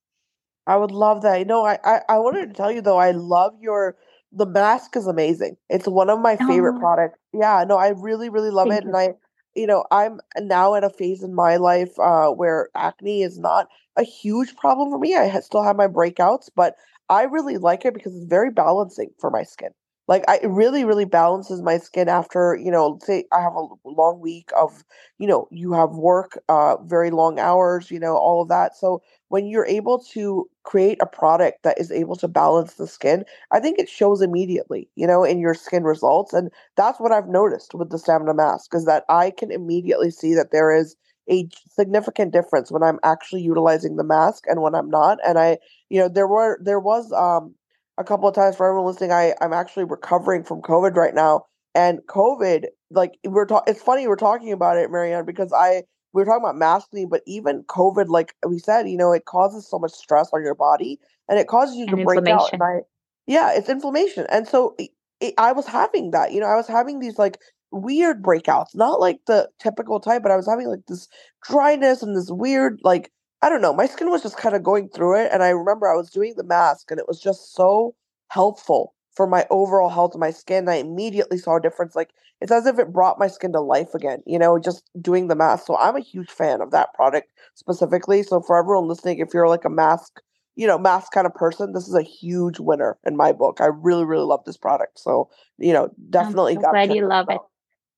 [0.67, 1.39] I would love that.
[1.39, 3.97] You know, I, I, I wanted to tell you though, I love your
[4.31, 5.57] the mask is amazing.
[5.69, 6.79] It's one of my favorite oh.
[6.79, 7.19] products.
[7.33, 8.85] Yeah, no, I really, really love Thank it.
[8.85, 8.95] You.
[8.95, 9.13] And I
[9.55, 13.67] you know, I'm now at a phase in my life uh, where acne is not
[13.97, 15.15] a huge problem for me.
[15.15, 16.75] I ha- still have my breakouts, but
[17.09, 19.71] I really like it because it's very balancing for my skin.
[20.11, 23.67] Like I it really, really balances my skin after, you know, say I have a
[23.85, 24.83] long week of,
[25.19, 28.75] you know, you have work, uh, very long hours, you know, all of that.
[28.77, 33.25] So when you're able to create a product that is able to balance the skin,
[33.51, 36.33] I think it shows immediately, you know, in your skin results.
[36.33, 40.33] And that's what I've noticed with the stamina mask is that I can immediately see
[40.35, 40.95] that there is
[41.29, 45.19] a significant difference when I'm actually utilizing the mask and when I'm not.
[45.25, 45.59] And I,
[45.89, 47.55] you know, there were there was um
[48.01, 51.45] a couple of times for everyone listening, I I'm actually recovering from COVID right now.
[51.73, 55.83] And COVID, like we're talking, it's funny we're talking about it, Marianne, because I
[56.13, 59.69] we were talking about masking, but even COVID, like we said, you know, it causes
[59.69, 60.99] so much stress on your body
[61.29, 62.51] and it causes you and to break out.
[62.51, 62.61] And.
[62.61, 62.79] I,
[63.27, 64.25] yeah, it's inflammation.
[64.29, 64.89] And so it,
[65.21, 67.39] it, I was having that, you know, I was having these like
[67.71, 71.07] weird breakouts, not like the typical type, but I was having like this
[71.47, 73.09] dryness and this weird, like,
[73.41, 75.31] I don't know, my skin was just kind of going through it.
[75.33, 77.95] And I remember I was doing the mask and it was just so
[78.29, 80.69] helpful for my overall health of my skin.
[80.69, 81.95] I immediately saw a difference.
[81.95, 85.27] Like, it's as if it brought my skin to life again, you know, just doing
[85.27, 85.65] the mask.
[85.65, 88.23] So I'm a huge fan of that product specifically.
[88.23, 90.21] So for everyone listening, if you're like a mask,
[90.55, 93.59] you know, mask kind of person, this is a huge winner in my book.
[93.61, 94.99] I really, really love this product.
[94.99, 97.33] So, you know, I'm definitely so got glad you love it.
[97.33, 97.50] out.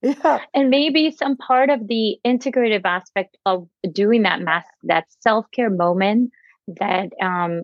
[0.04, 0.40] Yeah.
[0.54, 5.70] And maybe some part of the integrative aspect of doing that mass, that self care
[5.70, 6.32] moment
[6.68, 7.64] that um,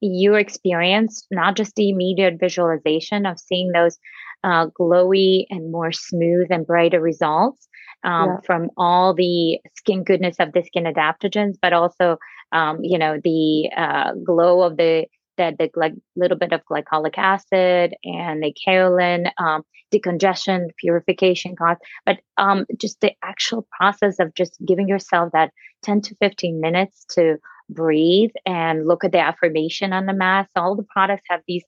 [0.00, 3.98] you experienced, not just the immediate visualization of seeing those
[4.44, 7.68] uh, glowy and more smooth and brighter results
[8.04, 8.36] um, Yeah.
[8.46, 12.18] from all the skin goodness of the skin adaptogens, but also,
[12.52, 15.06] um, you know, the uh, glow of the
[15.40, 19.62] that the like little bit of glycolic acid and the kaolin, um,
[19.92, 25.50] decongestion, purification cost, but um, just the actual process of just giving yourself that
[25.82, 27.36] 10 to 15 minutes to
[27.70, 30.50] breathe and look at the affirmation on the mask.
[30.56, 31.64] All the products have these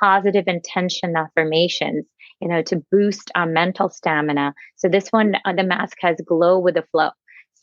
[0.00, 2.04] positive intention affirmations,
[2.40, 4.54] you know, to boost our mental stamina.
[4.76, 7.10] So this one, uh, the mask has glow with the flow.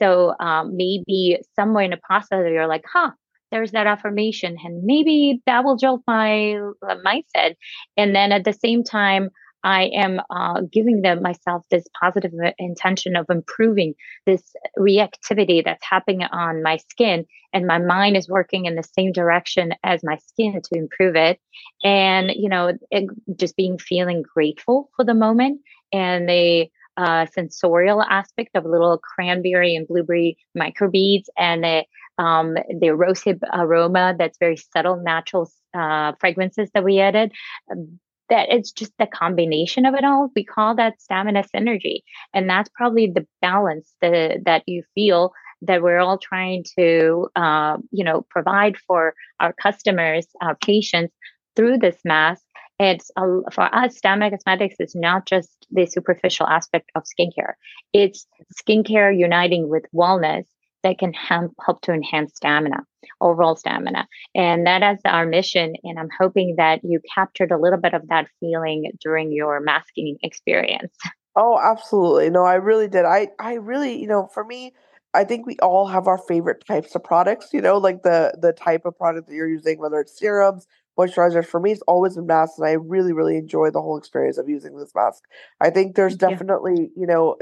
[0.01, 3.11] So um, maybe somewhere in the process, you're like, huh,
[3.51, 7.55] there's that affirmation, and maybe that will jolt my uh, mindset.
[7.97, 9.29] And then at the same time,
[9.63, 13.93] I am uh, giving them myself this positive uh, intention of improving
[14.25, 14.41] this
[14.77, 19.73] reactivity that's happening on my skin, and my mind is working in the same direction
[19.83, 21.39] as my skin to improve it.
[21.83, 25.61] And you know, it, just being feeling grateful for the moment
[25.93, 26.69] and the
[27.03, 30.31] uh, sensorial aspect of little cranberry and blueberry
[30.61, 31.77] microbeads and the
[32.25, 32.47] um,
[32.83, 37.29] the rosehip aroma that's very subtle, natural uh, fragrances that we added.
[37.71, 37.99] um,
[38.31, 40.29] That it's just the combination of it all.
[40.35, 41.97] We call that stamina synergy,
[42.35, 45.21] and that's probably the balance that that you feel
[45.67, 51.13] that we're all trying to, uh, you know, provide for our customers, our patients
[51.55, 52.43] through this mask.
[52.81, 53.21] It's a,
[53.51, 57.53] for us, Stamina Cosmetics is not just the superficial aspect of skincare.
[57.93, 58.25] It's
[58.59, 60.45] skincare uniting with wellness
[60.81, 62.77] that can help, help to enhance stamina,
[63.21, 64.07] overall stamina.
[64.33, 65.75] And that is our mission.
[65.83, 70.17] And I'm hoping that you captured a little bit of that feeling during your masking
[70.23, 70.97] experience.
[71.35, 72.31] Oh, absolutely.
[72.31, 73.05] No, I really did.
[73.05, 74.73] I I really, you know, for me,
[75.13, 78.53] I think we all have our favorite types of products, you know, like the the
[78.53, 80.65] type of product that you're using, whether it's serums,
[80.97, 81.45] moisturizers.
[81.45, 84.49] For me, it's always a mask, and I really, really enjoy the whole experience of
[84.49, 85.23] using this mask.
[85.59, 87.37] I think there's definitely, you know,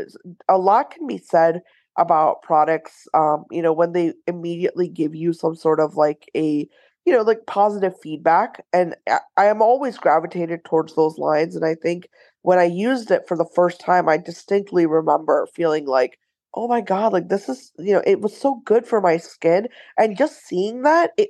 [0.47, 1.61] a lot can be said
[1.97, 6.67] about products, um, you know, when they immediately give you some sort of like a,
[7.05, 8.63] you know, like positive feedback.
[8.71, 8.95] And
[9.35, 11.55] I am always gravitated towards those lines.
[11.55, 12.07] And I think
[12.41, 16.19] when I used it for the first time, I distinctly remember feeling like,
[16.53, 19.67] oh my God, like this is, you know, it was so good for my skin.
[19.97, 21.29] And just seeing that, it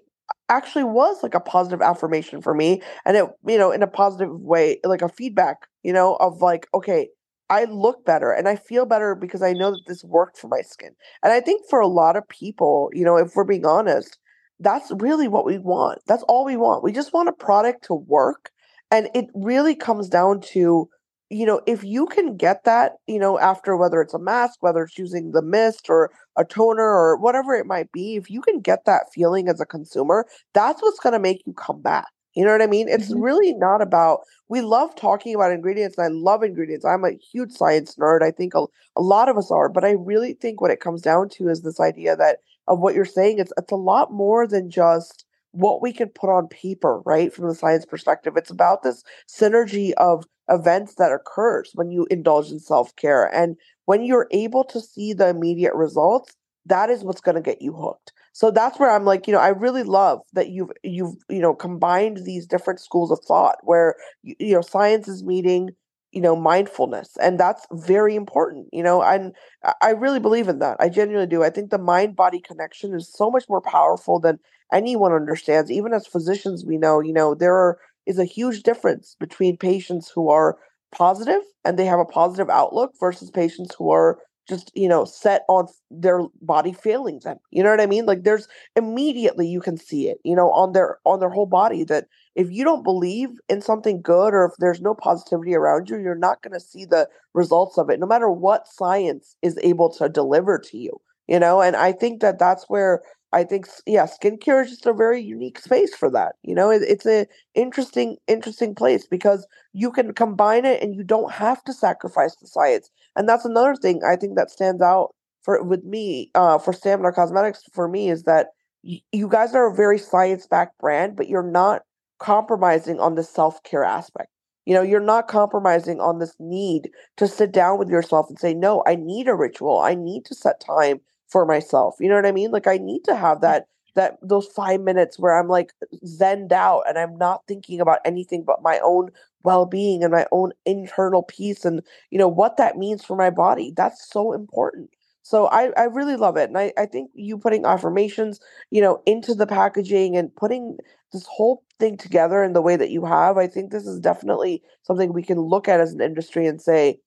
[0.49, 2.81] actually was like a positive affirmation for me.
[3.05, 6.67] And it, you know, in a positive way, like a feedback, you know, of like,
[6.73, 7.09] okay,
[7.49, 10.61] I look better and I feel better because I know that this worked for my
[10.61, 10.91] skin.
[11.23, 14.17] And I think for a lot of people, you know, if we're being honest,
[14.59, 15.99] that's really what we want.
[16.05, 16.83] That's all we want.
[16.83, 18.51] We just want a product to work.
[18.91, 20.89] And it really comes down to,
[21.29, 24.83] you know, if you can get that, you know, after whether it's a mask, whether
[24.83, 28.59] it's using the mist or a toner or whatever it might be, if you can
[28.61, 32.05] get that feeling as a consumer, that's what's going to make you come back.
[32.35, 32.87] You know what I mean?
[32.87, 33.23] It's Mhm.
[33.23, 36.85] really not about, we love talking about ingredients and I love ingredients.
[36.85, 38.21] I'm a huge science nerd.
[38.23, 38.65] I think a,
[38.95, 41.61] a lot of us are, but I really think what it comes down to is
[41.61, 45.81] this idea that of what you're saying, it's it's a lot more than just what
[45.81, 47.33] we can put on paper, right?
[47.33, 48.33] From the science perspective.
[48.37, 53.33] It's about this synergy of events that occurs when you indulge in self-care.
[53.33, 56.35] And when you're able to see the immediate results,
[56.65, 58.13] that is what's going to get you hooked.
[58.33, 61.53] So that's where I'm like, you know, I really love that you've you've you know
[61.53, 65.71] combined these different schools of thought where you, know science is meeting
[66.11, 69.33] you know mindfulness and that's very important you know and
[69.81, 73.11] i really believe in that i genuinely do i think the mind body connection is
[73.13, 74.39] so much more powerful than
[74.73, 77.77] anyone understands even as physicians we know you know there are,
[78.09, 80.57] is a huge difference between patients who are
[80.91, 85.43] positive and they have a positive outlook versus patients who are just you know set
[85.47, 87.37] on their body failing them.
[87.51, 88.05] You know what i mean?
[88.07, 91.83] Like there's immediately you can see it you know on their on their whole body
[91.85, 95.97] that if you don't believe in something good or if there's no positivity around you
[95.99, 99.89] you're not going to see the results of it no matter what science is able
[99.93, 101.61] to deliver to you you know?
[101.61, 103.01] And i think that that's where
[103.31, 106.35] I think yeah, skincare is just a very unique space for that.
[106.43, 111.03] You know, it, it's a interesting interesting place because you can combine it and you
[111.03, 112.89] don't have to sacrifice the science.
[113.15, 115.13] And that's another thing I think that stands out
[115.43, 118.47] for with me uh, for Stamina Cosmetics for me is that
[118.83, 121.83] y- you guys are a very science backed brand, but you're not
[122.19, 124.29] compromising on the self care aspect.
[124.65, 128.53] You know, you're not compromising on this need to sit down with yourself and say,
[128.53, 129.79] no, I need a ritual.
[129.79, 131.95] I need to set time for myself.
[131.99, 132.51] You know what I mean?
[132.51, 135.73] Like I need to have that that those 5 minutes where I'm like
[136.05, 139.09] zened out and I'm not thinking about anything but my own
[139.43, 143.73] well-being and my own internal peace and you know what that means for my body.
[143.75, 144.89] That's so important.
[145.23, 146.49] So I, I really love it.
[146.49, 148.39] And I, I think you putting affirmations,
[148.71, 150.77] you know, into the packaging and putting
[151.13, 154.63] this whole thing together in the way that you have, I think this is definitely
[154.83, 156.99] something we can look at as an industry and say,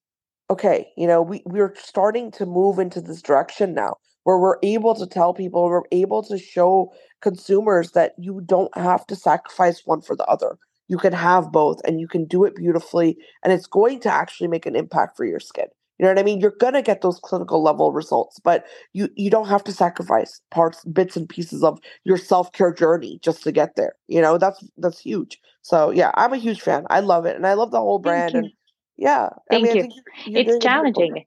[0.50, 4.94] okay, you know, we, we're starting to move into this direction now where we're able
[4.94, 10.00] to tell people, we're able to show consumers that you don't have to sacrifice one
[10.00, 10.58] for the other.
[10.88, 14.48] You can have both and you can do it beautifully, and it's going to actually
[14.48, 15.66] make an impact for your skin.
[15.98, 16.40] You know what I mean?
[16.40, 20.84] You're gonna get those clinical level results, but you you don't have to sacrifice parts,
[20.86, 23.94] bits and pieces of your self care journey just to get there.
[24.08, 25.38] You know that's that's huge.
[25.62, 26.84] So yeah, I'm a huge fan.
[26.90, 28.34] I love it, and I love the whole brand.
[28.36, 28.50] And
[28.96, 29.88] yeah, thank I mean, you.
[30.34, 31.24] It's challenging.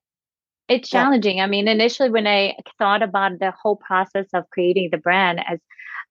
[0.68, 1.38] It's challenging.
[1.38, 1.43] Yeah.
[1.43, 5.59] I mean, initially when I thought about the whole process of creating the brand as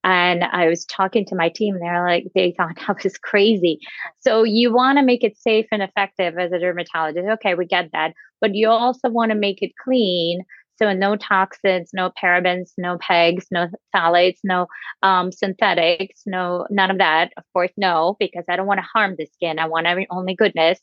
[0.05, 3.80] and I was talking to my team, they're like, they thought I was crazy.
[4.20, 7.26] So you want to make it safe and effective as a dermatologist.
[7.26, 8.12] Okay, we get that.
[8.40, 10.44] But you also want to make it clean.
[10.76, 14.66] So no toxins, no parabens, no pegs, no phthalates, no
[15.02, 17.32] um, synthetics, no none of that.
[17.36, 19.61] Of course, no, because I don't want to harm the skin.
[19.61, 20.80] I want every, only goodness.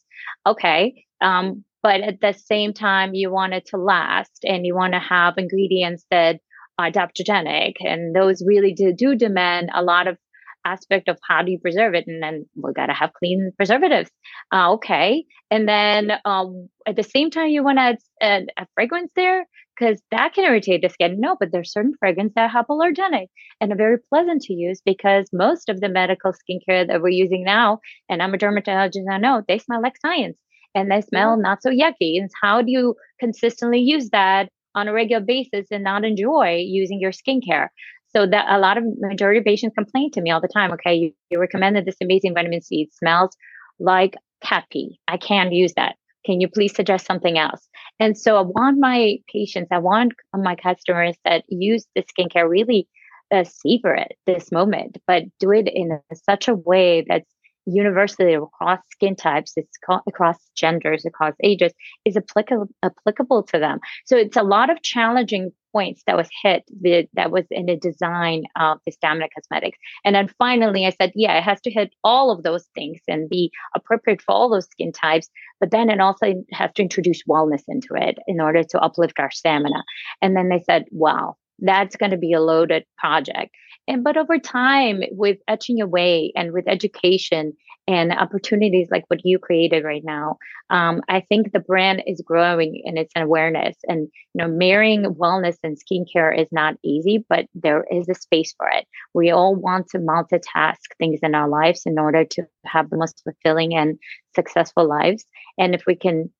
[0.48, 4.94] Okay, um, but at the same time you want it to last and you want
[4.94, 6.40] to have ingredients that
[6.78, 10.18] are adaptogenic and those really do, do demand a lot of
[10.64, 14.12] aspect of how do you preserve it and then we got to have clean preservatives.
[14.54, 15.26] Uh, okay.
[15.50, 20.00] And then um, at the same time you want to add a, fragrance there because
[20.12, 21.20] that can irritate the skin.
[21.20, 23.28] No but there's certain fragrances that are hypoallergenic
[23.60, 27.44] and are very pleasant to use because most of the medical skincare that we're using
[27.44, 27.80] now
[28.10, 30.38] and i'm a dermatologist i know they smell like science
[30.76, 32.20] and they smell not so yucky.
[32.20, 37.00] And how do you consistently use that on a regular basis and not enjoy using
[37.00, 37.68] your skincare?
[38.14, 40.72] So that a lot of majority of patients complain to me all the time.
[40.74, 42.82] Okay, you, you recommended this amazing vitamin C.
[42.82, 43.36] It smells
[43.80, 45.00] like cat pee.
[45.08, 45.96] I can't use that.
[46.26, 47.68] Can you please suggest something else?
[48.00, 52.88] And so I want my patients, I want my customers that use the skincare really
[53.32, 57.30] uh, savor it this moment, but do it in such a way that's
[57.66, 61.74] universally across skin types, it's across genders, across ages,
[62.06, 63.80] is applicable applicable to them.
[64.06, 67.78] So it's a lot of challenging points that was hit the, that was in the
[67.78, 69.78] design of the stamina cosmetics.
[70.04, 73.30] And then finally, I said, yeah, it has to hit all of those things and
[73.30, 75.30] be appropriate for all those skin types.
[75.60, 79.32] But then it also has to introduce wellness into it in order to uplift our
[79.32, 79.84] stamina.
[80.22, 83.52] And then they said, wow, that's going to be a loaded project.
[83.88, 87.54] And but over time, with etching away and with education
[87.88, 90.38] and opportunities like what you created right now,
[90.70, 93.76] um, I think the brand is growing in its awareness.
[93.88, 98.54] And you know, marrying wellness and skincare is not easy, but there is a space
[98.56, 98.88] for it.
[99.14, 103.22] We all want to multitask things in our lives in order to have the most
[103.24, 103.98] fulfilling and
[104.36, 105.26] successful lives.
[105.58, 106.32] And if we can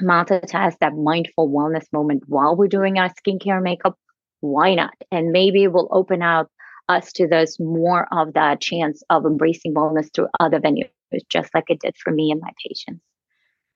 [0.00, 3.96] multitask that mindful wellness moment while we're doing our skincare makeup,
[4.40, 4.94] why not?
[5.10, 6.48] And maybe it will open up
[6.88, 10.88] us to those more of that chance of embracing wellness through other venues,
[11.28, 13.00] just like it did for me and my patients.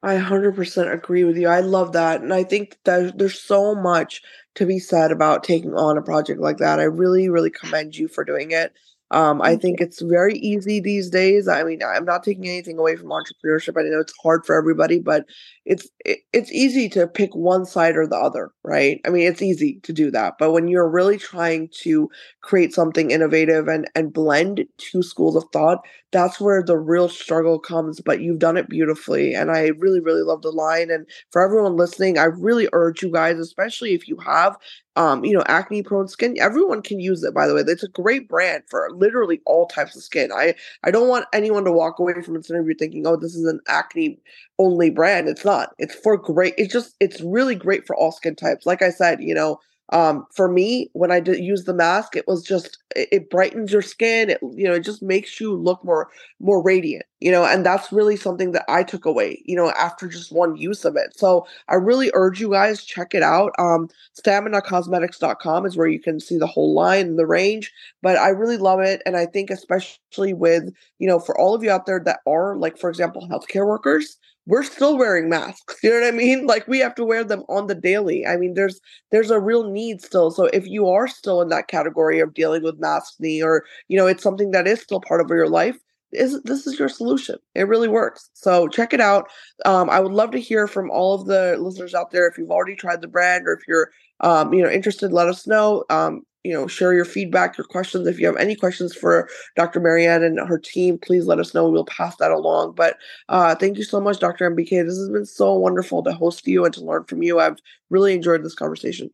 [0.03, 1.49] I 100% agree with you.
[1.49, 2.21] I love that.
[2.21, 4.23] And I think that there's so much
[4.55, 6.79] to be said about taking on a project like that.
[6.79, 8.73] I really, really commend you for doing it.
[9.11, 11.49] Um, I think it's very easy these days.
[11.49, 13.79] I mean, I'm not taking anything away from entrepreneurship.
[13.79, 15.25] I know it's hard for everybody, but
[15.65, 19.01] it's it, it's easy to pick one side or the other, right?
[19.07, 20.35] I mean, it's easy to do that.
[20.39, 22.11] But when you're really trying to
[22.43, 25.79] create something innovative and and blend two schools of thought,
[26.13, 28.01] that's where the real struggle comes.
[28.01, 30.91] But you've done it beautifully, and I really really love the line.
[30.91, 34.57] And for everyone listening, I really urge you guys, especially if you have
[34.97, 36.35] um, you know, acne prone skin.
[36.41, 37.63] Everyone can use it, by the way.
[37.67, 40.31] It's a great brand for literally all types of skin.
[40.35, 43.45] I I don't want anyone to walk away from this interview thinking, oh, this is
[43.45, 44.19] an acne
[44.59, 45.29] only brand.
[45.29, 45.75] It's not.
[45.79, 46.55] It's for great.
[46.59, 48.67] It's just it's really great for all skin types.
[48.67, 49.61] Like I said, you know,
[49.91, 53.73] um, for me, when I did use the mask, it was just it, it, brightens
[53.73, 54.29] your skin.
[54.31, 56.11] It you know it just makes you look more
[56.41, 57.07] more radiant.
[57.21, 59.43] You know, and that's really something that I took away.
[59.47, 61.19] You know, after just one use of it.
[61.19, 63.53] So I really urge you guys check it out.
[63.59, 63.89] Um,
[64.21, 67.73] StaminaCosmetics.com is where you can see the whole line and the range.
[68.03, 70.65] But I really love it, and I think especially with
[70.99, 74.19] you know for all of you out there that are like for example healthcare workers
[74.49, 76.47] we're still wearing masks you know what i mean?
[76.47, 78.27] Like we have to wear them on the daily.
[78.27, 78.81] I mean there's
[79.13, 80.31] there's a real need still.
[80.31, 84.07] So if you are still in that category of dealing with maskne or you know
[84.07, 85.77] it's something that is still part of your life
[86.13, 87.37] is this is your solution.
[87.55, 88.31] It really works.
[88.33, 89.29] So check it out.
[89.67, 92.27] Um, i would love to hear from all of the listeners out there.
[92.27, 93.91] If you've already tried the brand or if you're
[94.21, 95.85] um, you know interested let us know.
[95.91, 98.07] Um, you know, share your feedback, your questions.
[98.07, 99.81] If you have any questions for Dr.
[99.81, 101.69] Marianne and her team, please let us know.
[101.69, 102.75] We'll pass that along.
[102.75, 102.97] But
[103.29, 104.51] uh, thank you so much, Dr.
[104.51, 104.85] MBK.
[104.85, 107.41] This has been so wonderful to host you and to learn from you.
[107.41, 107.59] I've
[107.91, 109.11] really enjoyed this conversation.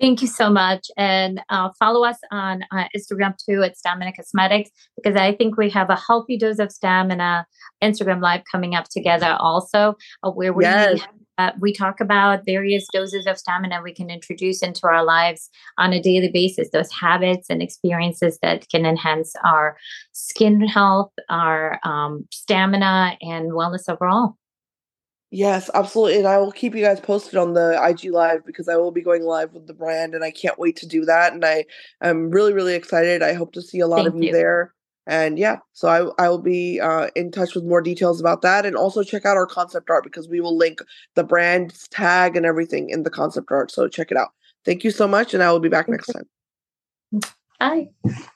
[0.00, 0.88] Thank you so much.
[0.96, 5.68] And uh, follow us on uh, Instagram too at Stamina Cosmetics because I think we
[5.70, 7.46] have a healthy dose of stamina
[7.82, 11.00] Instagram Live coming up together also, uh, where we yes.
[11.38, 15.92] Uh, we talk about various doses of stamina we can introduce into our lives on
[15.92, 19.76] a daily basis, those habits and experiences that can enhance our
[20.12, 24.36] skin health, our um, stamina, and wellness overall.
[25.30, 26.18] Yes, absolutely.
[26.18, 29.02] And I will keep you guys posted on the IG live because I will be
[29.02, 31.32] going live with the brand and I can't wait to do that.
[31.32, 31.64] And I
[32.00, 33.20] am really, really excited.
[33.20, 34.72] I hope to see a lot Thank of you, you there
[35.06, 38.66] and yeah so i, I will be uh, in touch with more details about that.
[38.66, 40.80] And also check out our concept art because we will link
[41.14, 43.70] the brand's tag and everything in the concept art.
[43.70, 44.32] So check it out.
[44.64, 46.28] Thank you so much and i will be back next time.
[47.60, 48.30] Bye